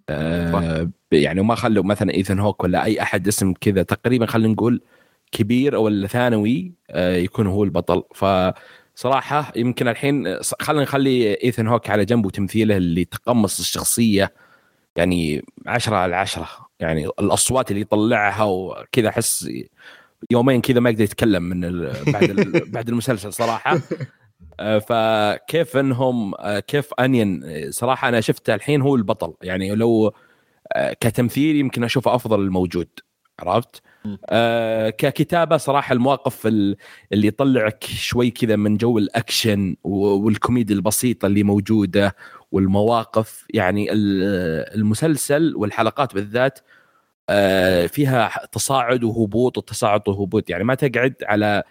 [0.09, 4.81] آه يعني وما خلوا مثلا ايثن هوك ولا أي أحد اسم كذا تقريبا خلينا نقول
[5.31, 8.03] كبير أو ثانوي آه يكون هو البطل.
[8.15, 14.33] فصراحة يمكن الحين خلينا نخلي ايثن هوك على جنب وتمثيله اللي تقمص الشخصية
[14.95, 16.47] يعني عشرة على عشرة.
[16.79, 19.49] يعني الأصوات اللي يطلعها وكذا أحس
[20.31, 21.61] يومين كذا ما يقدر يتكلم من
[22.13, 22.31] بعد
[22.73, 23.79] بعد المسلسل صراحة.
[24.59, 29.33] فكيف انهم آه، كيف انين؟ صراحة أنا شفته الحين هو البطل.
[29.41, 30.13] يعني لو
[30.73, 32.87] آه، كتمثيل يمكن أشوفه أفضل الموجود.
[33.39, 33.81] عرفت؟
[34.29, 36.77] آه ككتابة صراحة المواقف اللي
[37.13, 42.15] يطلعك شوي كذا من جو الأكشن والكوميديا البسيطه اللي موجودة
[42.51, 43.45] والمواقف.
[43.53, 46.59] يعني المسلسل والحلقات بالذات
[47.29, 50.49] آه فيها تصاعد وهبوط وتصاعد وهبوط.
[50.49, 51.63] يعني ما تقعد على آه،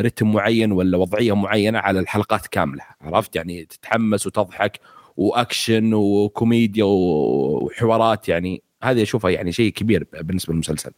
[0.00, 4.80] رتم معين ولا وضعية معينة على الحلقات كاملة عرفت؟ يعني تتحمس وتضحك
[5.16, 10.92] وأكشن وكوميديا وحوارات يعني هذه أشوفها يعني شيء كبير بالنسبة للمسلسل.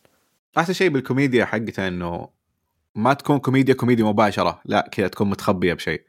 [0.59, 2.29] أحسن شيء بالكوميديا حقته إنه
[2.95, 6.03] ما تكون كوميديا كوميديا مباشرة لا كذا تكون متخبية بشيء.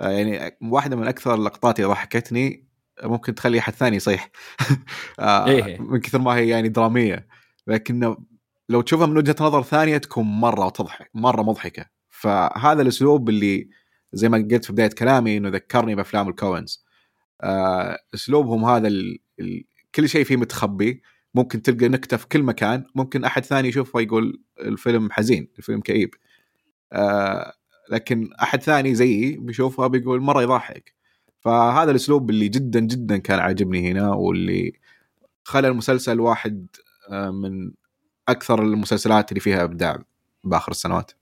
[0.00, 2.64] آه، يعني واحدة من أكثر اللقطات اللي ضحكتني
[3.02, 4.30] ممكن تخلي أحد ثاني يصيح.
[5.18, 5.80] آه، إيه.
[5.80, 7.26] من كثر ما هي يعني درامية.
[7.66, 8.16] لكن
[8.68, 11.86] لو تشوفها من وجهة نظر ثانية تكون مرة تضحك مرة مضحكة.
[12.10, 13.68] فهذا الأسلوب اللي
[14.12, 16.84] زي ما قلت في بداية كلامي إنه ذكرني بأفلام الكوينز.
[17.40, 19.18] آه، أسلوبهم هذا ال...
[19.40, 19.64] ال...
[19.94, 21.02] كل شيء فيه متخبي.
[21.34, 22.84] ممكن تلقى نكتة في كل مكان.
[22.94, 26.14] ممكن أحد ثاني يشوفه يقول الفيلم حزين الفيلم كئيب.
[26.92, 27.52] آه
[27.90, 30.94] لكن أحد ثاني زيي بيشوفها بيقول مرة يضحك.
[31.40, 34.72] فهذا الأسلوب اللي جدا جدا كان عاجبني هنا واللي
[35.44, 36.66] خلى المسلسل واحد
[37.10, 37.72] آه من
[38.28, 40.02] أكثر المسلسلات اللي فيها إبداع
[40.44, 41.12] بآخر السنوات.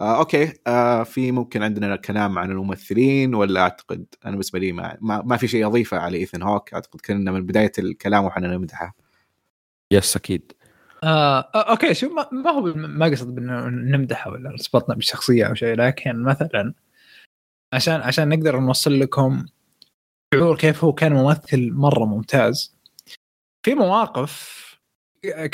[0.00, 0.52] آه okay.
[0.66, 5.36] آه في ممكن عندنا كلام عن الممثلين ولا أعتقد؟ أنا بالنسبة لي ما, ما, ما
[5.36, 6.74] في شيء اضيفه على ايثن هوك.
[6.74, 8.96] أعتقد كنا من بداية الكلام وحنا نمدحه.
[9.90, 10.52] yes أكيد.
[11.04, 11.94] آه okay.
[11.94, 16.74] شوف ما, ما هو ما قصد نمدحه ولا انبسطنا بالشخصية أو شيء لكن مثلا
[17.72, 19.46] عشان عشان نقدر نوصل لكم
[20.34, 22.76] شعور كيف هو كان ممثل مرة ممتاز.
[23.62, 24.67] في مواقف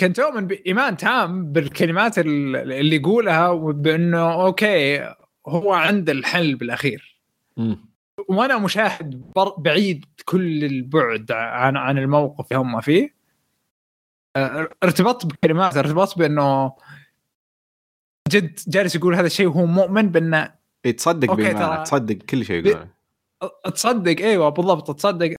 [0.00, 5.14] كنت اؤمن بإيمان تام بالكلمات اللي يقولها وبإنه okay
[5.46, 7.20] هو عنده الحل بالأخير.
[7.56, 7.74] م.
[8.28, 13.14] وأنا مشاهد بعيد كل البعد عن عن الموقف اللي هم فيه.
[14.82, 16.72] ارتبطت بكلمات ارتبطت بإنه
[18.28, 20.54] جد جالس يقول هذا الشيء وهو مؤمن بإنه
[20.96, 22.88] تصدق بما تصدق كل شيء يقوله.
[23.64, 25.34] تصدق إيوه بالضبط تصدق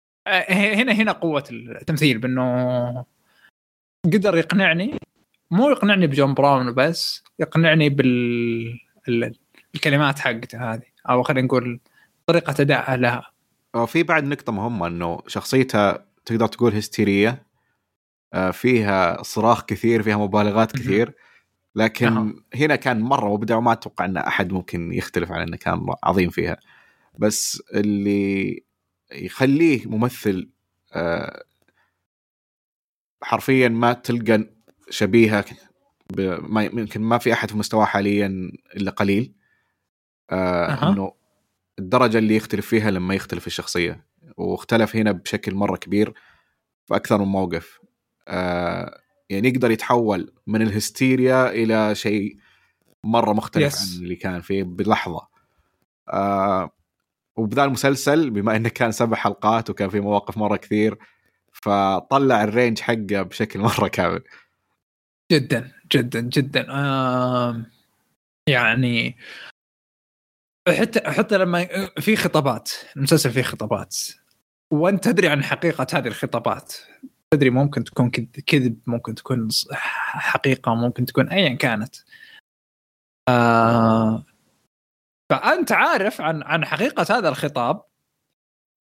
[0.49, 3.05] هنا هنا قوة التمثيل بإنه
[4.05, 4.99] قدر يقنعني
[5.51, 8.79] مو يقنعني بجون براون وبس يقنعني بال
[9.75, 11.79] الكلمات حقته هذه أو خلينا نقول
[12.25, 13.31] طريقة ادائها لها
[13.85, 17.45] في بعد نقطة مهمة إنه شخصيتها تقدر تقول هستيرية
[18.51, 21.13] فيها صراخ كثير فيها مبالغات كثير
[21.75, 22.33] لكن أه.
[22.55, 26.57] هنا كان مرة مبدع وما أتوقع إن أحد ممكن يختلف على إنه كان عظيم فيها.
[27.19, 28.63] بس اللي
[29.11, 30.49] يخليه ممثل
[33.25, 34.49] حرفيا ما تلقى
[34.89, 35.45] شبيهة
[36.39, 39.33] ما يمكن ما في أحد في مستواه حاليا إلا قليل
[40.31, 40.89] آه أه.
[40.89, 41.13] إنه
[41.79, 44.05] الدرجة اللي يختلف فيها لما يختلف الشخصية
[44.37, 46.13] واختلف هنا بشكل مرة كبير
[46.85, 47.79] في أكثر من موقف
[48.27, 48.99] آه
[49.29, 52.37] يعني يقدر يتحول من الهستيريا إلى شيء
[53.03, 53.79] مرة مختلف yes.
[53.79, 55.27] عن اللي كان فيه بلحظة
[56.09, 56.71] آه
[57.35, 60.97] وبذا المسلسل بما إنه كان سبع حلقات وكان فيه مواقف مرة كثير
[61.63, 64.23] فطلع الرينج حقه بشكل مرة كامل.
[65.31, 66.71] جدا جدا جدا.
[66.71, 67.65] آه
[68.49, 69.17] يعني
[70.79, 71.67] حتى حتى لما
[71.99, 73.97] في خطابات المسلسل فيه خطابات.
[74.73, 76.75] وأنت تدري عن حقيقة هذه الخطابات.
[77.33, 78.09] تدري ممكن تكون
[78.47, 81.95] كذب ممكن تكون حقيقة ممكن تكون ايا كانت.
[83.29, 84.25] آه
[85.31, 87.83] فأنت عارف عن عن حقيقة هذا الخطاب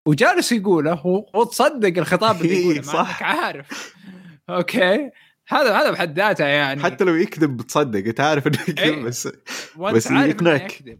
[0.08, 3.22] وجالس يقوله وتصدق الخطاب اللي يقوله صح.
[3.22, 3.94] عارف.
[4.50, 5.10] أوكي.
[5.48, 6.82] هذا هذا بحد ذاته يعني.
[6.82, 9.02] حتى لو يكذب بتصدق أنت عارف إنه يكذب إيه.
[9.02, 9.28] بس
[9.78, 10.98] بس يقنعك.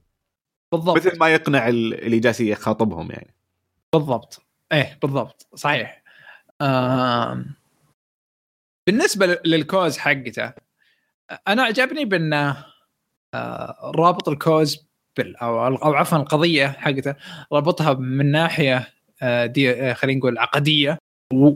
[0.73, 0.97] بالضبط.
[0.97, 3.35] مثل ما يقنع اللي جالس يخاطبهم يعني.
[3.93, 4.43] بالضبط.
[4.73, 5.47] إيه بالضبط.
[5.55, 6.03] صحيح.
[6.61, 7.45] آه
[8.87, 10.53] بالنسبة للكوز حقته
[11.49, 12.65] أنا عجبني بأنه
[13.35, 14.87] آه رابط الكوز
[15.17, 17.15] بال أو أو عفوا القضية حقته
[17.53, 18.89] ربطها من ناحية
[19.23, 20.99] آه دي آه خلينا نقول عقدية.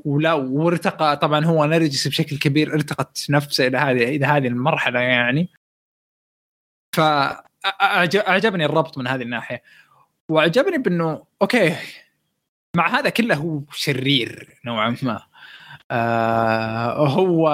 [0.05, 5.49] ولا وارتقى طبعا هو نرجس بشكل كبير ارتقت نفسه إلى هذه إلى هذه المرحلة يعني.
[6.97, 9.63] فاعجبني الربط من هذه الناحية.
[10.29, 11.77] وأعجبني بأنه أوكي
[12.77, 15.23] مع هذا كله هو شرير نوعا ما.
[15.91, 17.49] آه هو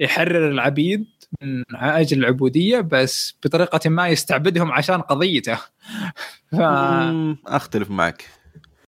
[0.00, 1.06] يحرر العبيد
[1.42, 5.58] من أجل العبودية بس بطريقة ما يستعبدهم عشان قضيته.
[6.52, 6.60] ف...
[7.46, 8.24] أختلف معك.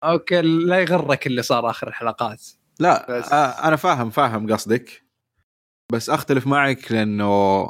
[0.03, 2.43] أوكي لا يغرك اللي صار آخر الحلقات.
[2.79, 3.31] لا بس...
[3.33, 5.03] آه أنا فاهم فاهم قصدك.
[5.91, 7.63] بس أختلف معك لأنه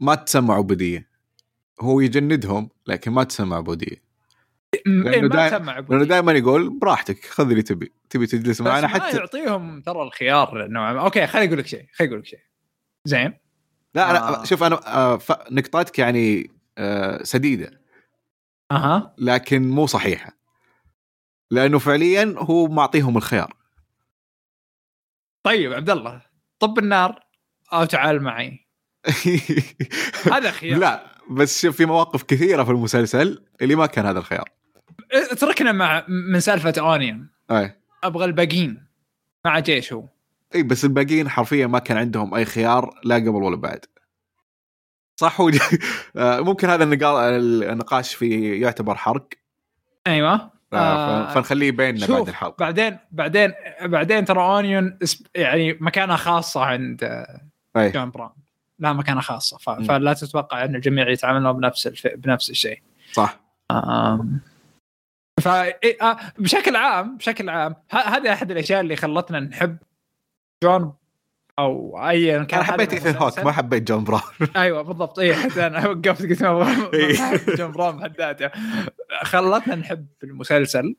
[0.00, 1.08] ما تسمى عبودية.
[1.80, 4.07] هو يجندهم لكن ما تسمى عبودية.
[4.86, 9.80] لأنه دائما لأنه دائما يقول براحتك خذ اللي تبي تبي تجلس معنا حتى ما يعطيهم
[9.80, 11.00] ترى الخيار نوعا ما.
[11.00, 12.40] أوكي خليني أقول لك شيء خليني أقول لك شيء.
[13.04, 13.34] زين؟
[13.94, 14.44] لا أنا آه.
[14.44, 15.18] شوف أنا آه
[15.50, 17.80] نقطتك يعني آه سديدة.
[18.70, 19.14] أها.
[19.18, 20.38] لكن مو صحيحة.
[21.50, 23.56] لأنه فعليا هو معطيهم الخيار.
[25.42, 26.22] طيب عبد الله
[26.58, 27.20] طب النار.
[27.72, 28.68] أو تعال معي.
[30.32, 30.78] هذا خيار.
[30.78, 34.57] لا بس شوف في مواقف كثيرة في المسلسل اللي ما كان هذا الخيار.
[35.12, 37.74] اتركنا مع من سالفة اونيون أي.
[38.04, 38.86] أبغى الباقيين.
[39.44, 40.04] مع جيش هو.
[40.54, 43.84] إي بس الباقيين حرفيا ما كان عندهم أي خيار لا قبل ولا بعد.
[45.16, 45.50] صح؟ هو
[46.16, 47.36] آه، ممكن هذا النقا-
[47.72, 49.28] النقاش فيه يعتبر حرق.
[50.06, 50.50] أيوه.
[50.72, 52.54] آه، آه، فنخليه بيننا بعد الحلقة.
[52.58, 53.52] بعدين بعدين
[53.82, 54.98] بعدين ترى اونيون
[55.34, 57.24] يعني مكانها خاصة عند
[57.76, 57.90] أي.
[57.90, 58.30] جون براون.
[58.78, 59.58] لا مكانها خاصة.
[59.58, 59.70] ف...
[59.70, 62.06] فلا تتوقع أن الجميع يتعاملون بنفس الف...
[62.16, 62.82] بنفس الشيء.
[63.12, 63.40] صح.
[63.70, 64.40] آم.
[65.40, 69.76] ف إيه، آه، بشكل عام بشكل عام هذه أحد الأشياء اللي خلتنا نحب
[70.64, 70.92] جون
[71.58, 73.38] أو ايا كان أنا حبيت إيثن هوك.
[73.38, 74.22] ما حبيت جون براون
[74.56, 77.16] أيوه بالضبط اي حتى أنا وقفت قلت ما إيه.
[77.56, 78.50] جون براون بحد ذاته
[79.22, 80.96] خلتنا نحب المسلسل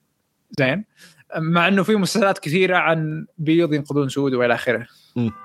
[0.59, 0.85] زين
[1.37, 4.87] مع إنه في مسلسلات كثيرة عن بيض ينقذون سود وإلى آخره.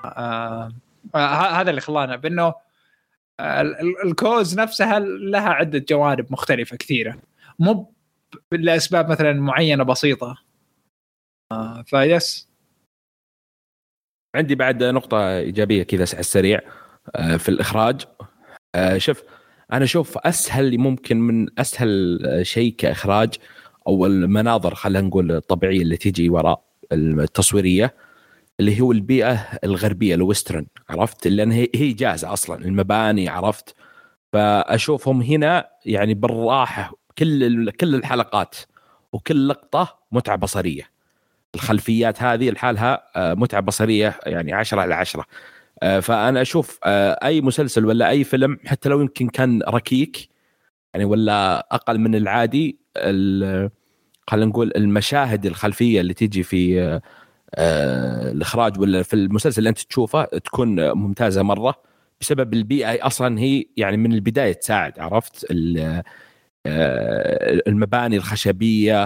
[0.05, 0.73] آه
[1.15, 2.43] آه، هذا اللي خلانا بإنه
[3.41, 7.17] آه، ال- ال- الكوز نفسها لها عدة جوانب مختلفة كثيرة
[7.59, 7.94] مو
[8.53, 10.37] لأسباب مثلا معينة بسيطة.
[11.53, 12.55] آه فيس
[14.35, 16.61] عندي بعد نقطة إيجابية كذا على السريع
[17.17, 18.01] آه، في الإخراج.
[18.75, 19.23] آه، شوف
[19.73, 23.35] أنا أشوف أسهل ممكن من أسهل آه، شيء كإخراج
[23.89, 27.95] أو المناظر خلينا نقول الطبيعية اللي تيجي وراء التصويرية
[28.61, 29.33] اللي هو البيئة
[29.65, 33.75] الغربية الويسترن عرفت؟ لأن هي جاهزة أصلا المباني عرفت؟
[34.33, 38.57] فأشوفهم هنا يعني بالراحة كل كل الحلقات
[39.13, 40.91] وكل لقطة متعة بصرية.
[41.55, 45.25] الخلفيات هذه لحالها آه، متعة بصرية يعني 10 على 10
[45.83, 50.29] آه، فأنا أشوف آه، أي مسلسل ولا أي فيلم حتى لو يمكن كان ركيك
[50.95, 53.71] يعني ولا أقل من العادي ال-
[54.31, 57.01] خلينا نقول المشاهد الخلفية اللي تيجي في
[57.59, 61.75] الإخراج ولا في المسلسل اللي أنت تشوفه تكون ممتازة مرة
[62.21, 65.47] بسبب البيئة أصلا هي يعني من البداية تساعد عرفت؟
[66.67, 69.03] المباني الخشبية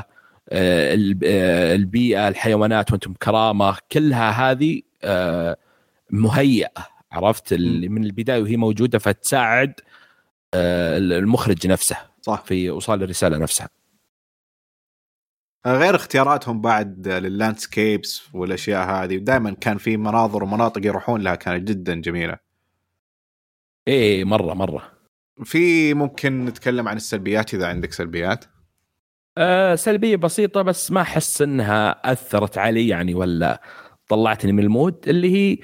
[0.51, 5.57] آه، آه، البيئة الحيوانات وأنتم كرامة كلها هذه آه،
[6.11, 9.81] مهيئة عرفت؟ اللي من البداية وهي موجودة فتساعد
[10.55, 12.45] آه، المخرج نفسه صح.
[12.45, 13.69] في ايصال الرسالة نفسها.
[15.67, 21.69] غير اختياراتهم بعد لل landscapes والأشياء هذه دائما كان في مناظر ومناطق يروحون لها كانت
[21.69, 22.39] جدا جميلة.
[23.89, 24.98] إيه مرة مرة.
[25.45, 28.45] في ممكن نتكلم عن السلبيات إذا عندك سلبيات؟
[29.39, 33.63] آه سلبية بسيطة بس ما أحس إنها أثرت علي يعني ولا
[34.09, 35.59] طلعتني من ال mood اللي هي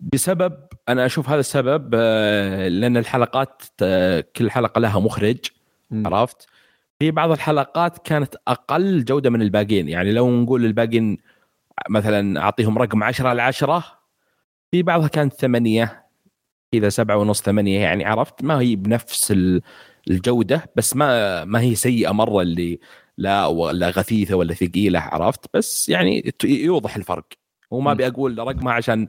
[0.00, 0.56] بسبب
[0.88, 5.38] أنا أشوف هذا السبب آه لأن الحلقات آه كل حلقة لها مخرج
[5.92, 6.46] عرفت؟
[6.98, 11.18] في بعض الحلقات كانت أقل جودة من الباقيين يعني لو نقول الباقيين
[11.90, 13.84] مثلا أعطيهم رقم 10 على 10
[14.70, 16.07] في بعضها كانت ثمانية
[16.72, 19.62] كذا سبعة ونص ثمانية يعني عرفت؟ ما هي بنفس ال-
[20.10, 22.78] الجودة بس ما ما هي سيئة مرة اللي
[23.18, 27.26] لا ولا غثيثة ولا ثقيلة عرفت؟ بس يعني يوضح الفرق.
[27.70, 27.92] وما.
[27.92, 29.06] أبي أقول رقمها عشان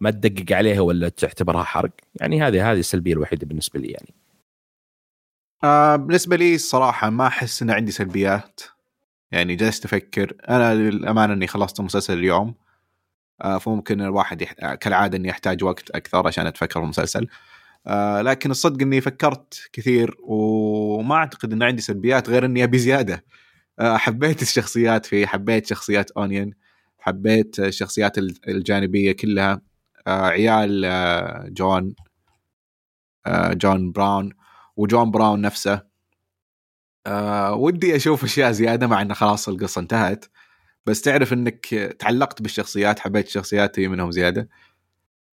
[0.00, 1.90] ما تدقق عليها ولا تعتبرها حرق.
[2.20, 4.14] يعني هذه هذه السلبية الوحيدة بالنسبة لي يعني.
[5.64, 8.60] آه بالنسبة لي الصراحة ما أحس إن عندي سلبيات.
[9.32, 12.54] يعني جلست أفكر أنا للأمانة إني خلصت المسلسل اليوم.
[13.42, 14.54] فممكن الواحد يح...
[14.60, 17.26] آه، كالعادة إني أحتاج وقت أكثر عشان أتفكر في المسلسل.
[17.86, 23.24] آه لكن الصدق إني فكرت كثير وما أعتقد إن عندي سلبيات غير إني أبي زيادة.
[23.78, 26.50] آه حبيت الشخصيات فيه حبيت شخصيات اونيون
[26.98, 29.60] حبيت الشخصيات ال- الجانبية كلها.
[30.06, 31.94] آه عيال آه جون
[33.26, 34.32] آه جون براون
[34.76, 35.82] وجون براون نفسه.
[37.06, 40.24] آه ودي أشوف أشياء زيادة مع إنه خلاص القصة انتهت.
[40.86, 41.66] بس تعرف إنك
[41.98, 44.48] تعلقت بالشخصيات حبيت الشخصيات هي منهم زيادة.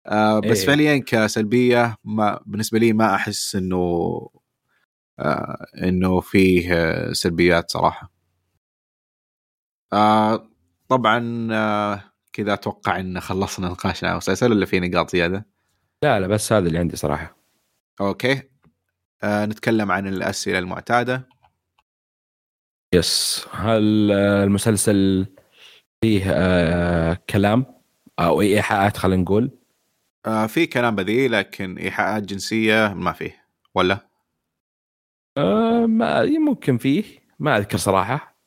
[0.08, 0.68] آه بس إيه.
[0.68, 3.78] فعليا كسلبية ما بالنسبة لي ما أحس إنه
[5.20, 6.74] آه إنه فيه
[7.14, 8.12] سلبيات صراحة.
[9.94, 10.50] آه
[10.90, 15.48] طبعا آه كذا أتوقع إن خلصنا نقاشنا على المسلسل ولا في نقاط زيادة؟
[16.04, 17.38] لا لا بس هذا اللي عندي صراحة.
[18.02, 18.42] okay.
[19.24, 21.30] آه نتكلم عن الأسئلة المعتادة.
[22.94, 23.46] yes.
[23.52, 25.28] هل المسلسل
[26.02, 27.66] فيه آه كلام
[28.20, 29.52] أو إيحاءات خلينا نقول.
[30.26, 33.46] آه في كلام بذيء لكن إيحاءات جنسية ما فيه
[33.76, 34.08] ولا؟
[35.38, 37.04] آه ما ممكن فيه
[37.40, 38.38] ما أذكر صراحة.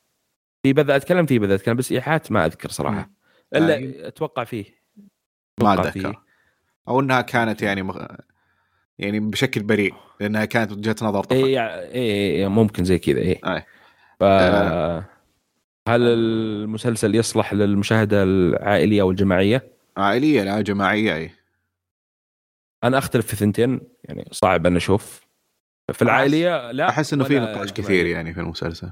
[0.63, 3.09] في بدا أتكلم فيه بدا أتكلم بس إيحاءات ما أذكر صراحة.
[3.55, 4.65] إلا آه، أتوقع فيه.
[5.61, 6.23] ما أتذكر.
[6.87, 8.05] أو إنها كانت يعني مغ...
[8.99, 11.35] يعني بشكل بريء لأنها كانت وجهه نظر طفل.
[11.35, 11.59] اي
[12.41, 13.65] اي ممكن زي كذا اي أي.
[14.19, 14.23] ف
[15.87, 21.31] هل المسلسل يصلح للمشاهدة العائلية والجماعية؟ عائلية لا جماعية اي
[22.83, 25.21] أنا أختلف في ثنتين يعني صعب أن أشوف
[25.93, 27.73] في العائلية لا أحس إنه في نقاش.
[27.73, 28.91] كثير يعني في المسلسل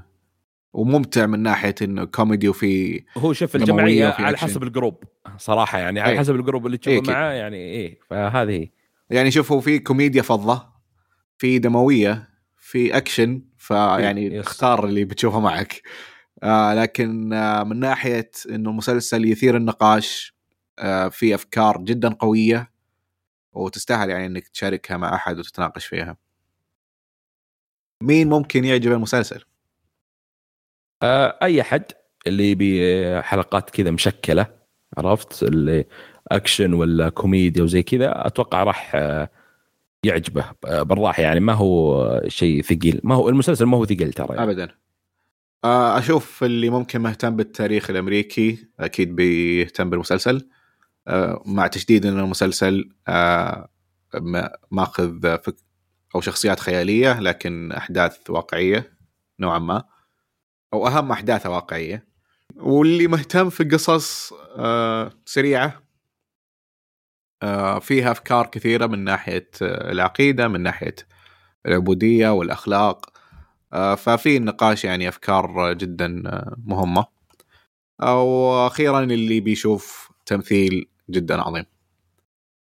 [0.72, 4.36] وممتع من ناحية إنه كوميدي وفي هو شوف الجماعية على.
[4.38, 5.04] حسب ال group
[5.36, 6.18] صراحة يعني على أي.
[6.18, 7.10] حسب ال group اللي تشوفه أكيد.
[7.10, 8.68] معاه يعني إيه فهذه
[9.10, 10.68] يعني شوف هو في كوميديا فظة
[11.38, 14.46] في دموية في أكشن فيعني yes.
[14.46, 15.82] اختار اللي بتشوفه معك
[16.42, 20.34] آه لكن آه من ناحية إنه المسلسل يثير النقاش
[20.78, 22.70] آه في أفكار جدا قوية
[23.52, 26.16] وتستاهل يعني إنك تشاركها مع أحد وتتناقش فيها.
[28.02, 29.44] مين ممكن يعجب المسلسل؟
[31.02, 31.84] آه، أي حد
[32.26, 34.46] اللي يبي حلقات كذا مشكلة
[34.98, 35.84] عرفت؟ اللي
[36.28, 39.30] أكشن ولا كوميديا وزي كذا أتوقع راح آه،
[40.04, 40.44] يعجبه.
[40.66, 43.00] آه، بالراحة يعني ما هو شيء ثقيل.
[43.04, 44.50] ما هو المسلسل ما هو ثقيل ترى يعني.
[44.50, 44.64] ابدا.
[44.64, 44.74] آه،
[45.64, 50.48] أشوف اللي ممكن مهتم بالتاريخ الأمريكي أكيد بيهتم بالمسلسل.
[51.08, 53.68] آه، مع تشديد إن المسلسل آه،
[54.14, 55.56] ما- ماخذ فك
[56.14, 58.92] أو شخصيات خيالية لكن أحداث واقعية
[59.40, 59.84] نوعا ما.
[60.72, 62.06] أو أهم احداثها واقعية.
[62.56, 65.82] واللي مهتم في قصص آه، سريعة.
[67.42, 70.94] آه، فيها أفكار كثيرة من ناحية آه، العقيدة من ناحية
[71.66, 73.06] العبودية والأخلاق.
[73.06, 73.09] آه،
[73.72, 77.06] ففي النقاش يعني أفكار جدا آه، مهمة
[78.02, 81.64] وأخيرا اللي بيشوف تمثيل جدا عظيم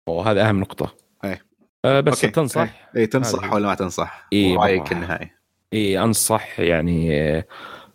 [0.08, 0.94] وهذا أهم نقطة
[1.24, 1.40] أي.
[1.84, 2.34] آه، بس أوكي.
[2.34, 3.54] تنصح اي تنصح هذه.
[3.54, 4.92] ولا ما تنصح؟ إيه، رايك.
[4.92, 5.30] النهائي
[5.72, 7.46] اي أنصح يعني آه،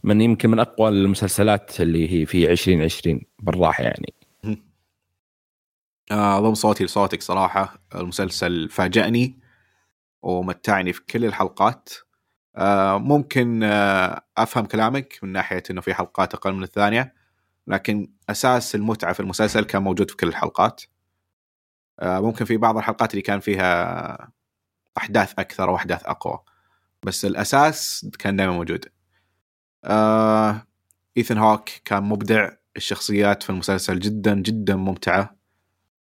[0.03, 4.13] من يمكن من أقوى المسلسلات اللي هي في 2020 بالراحة يعني
[6.11, 9.39] آه، ضم صوتي لصوتك صراحة المسلسل فاجأني
[10.21, 12.06] ومتعني في كل الحلقات آه،
[12.97, 17.13] ممكن آه، أفهم كلامك من ناحية إنه في حلقات أقل من الثانية
[17.67, 20.81] لكن أساس المتعة في المسلسل كان موجود في كل الحلقات.
[21.99, 24.31] آه، ممكن في بعض الحلقات اللي كان فيها
[24.97, 26.39] أحداث أكثر وأحداث أقوى
[27.03, 28.85] بس الأساس كان دائما موجود.
[29.85, 30.67] آه،
[31.17, 35.35] ايثن هوك كان مبدع الشخصيات في المسلسل جدا جدا ممتعة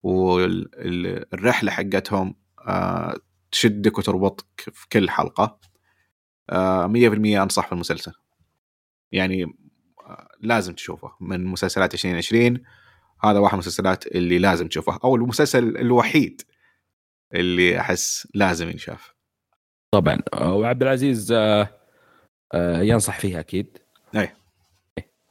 [0.04, 2.36] والرحلة حقتهم
[2.68, 3.18] آه،
[3.52, 5.44] تشدك وتربطك في كل حلقة.
[5.44, 5.73] آه،
[6.52, 6.54] 100%
[7.42, 8.14] أنصح في المسلسل
[9.12, 9.44] يعني
[10.06, 12.64] آه، لازم تشوفه من مسلسلات 2020
[13.24, 16.42] هذا واحد من المسلسلات اللي لازم تشوفه أو المسلسل الوحيد
[17.34, 19.14] اللي أحس لازم ينشاف.
[19.92, 20.20] طبعا.
[20.34, 21.70] آه، وعبد العزيز آه،
[22.54, 23.78] آه، ينصح فيها أكيد.
[24.16, 24.30] أي.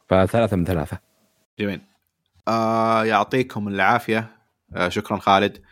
[0.08, 0.98] فثلاثة من ثلاثة.
[1.58, 1.80] جميل.
[2.48, 4.36] آه يعطيكم العافية.
[4.74, 5.62] آه شكرا خالد.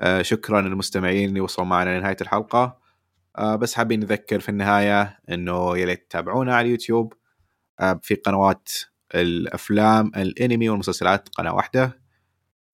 [0.00, 2.81] آه شكرا للمستمعين اللي وصلوا معنا لنهاية الحلقة.
[3.38, 7.12] آه بس حابين نذكر في النهاية إنه يا ليت تتابعونا على اليوتيوب
[7.80, 8.68] آه في قنوات
[9.14, 12.00] الأفلام الأنمي والمسلسلات قناة واحدة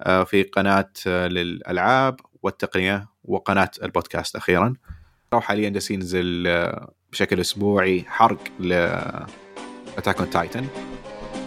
[0.01, 4.75] آه في قناة للألعاب والتقنية وقناة البودكاست أخيرا.
[5.33, 6.49] وحاليا جالسين ينزل
[7.13, 8.73] بشكل أسبوعي حلقات ل
[9.99, 10.67] Attack on Titan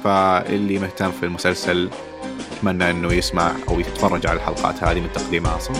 [0.03, 1.89] فاللي مهتم في المسلسل
[2.58, 5.74] أتمنى إنه يسمع أو يتفرج على الحلقات هذه من تقديم عاصم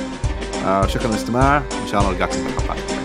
[0.88, 1.58] شكرا للاستماع.
[1.58, 3.01] وان شاء الله نلقاكم في الحلقات.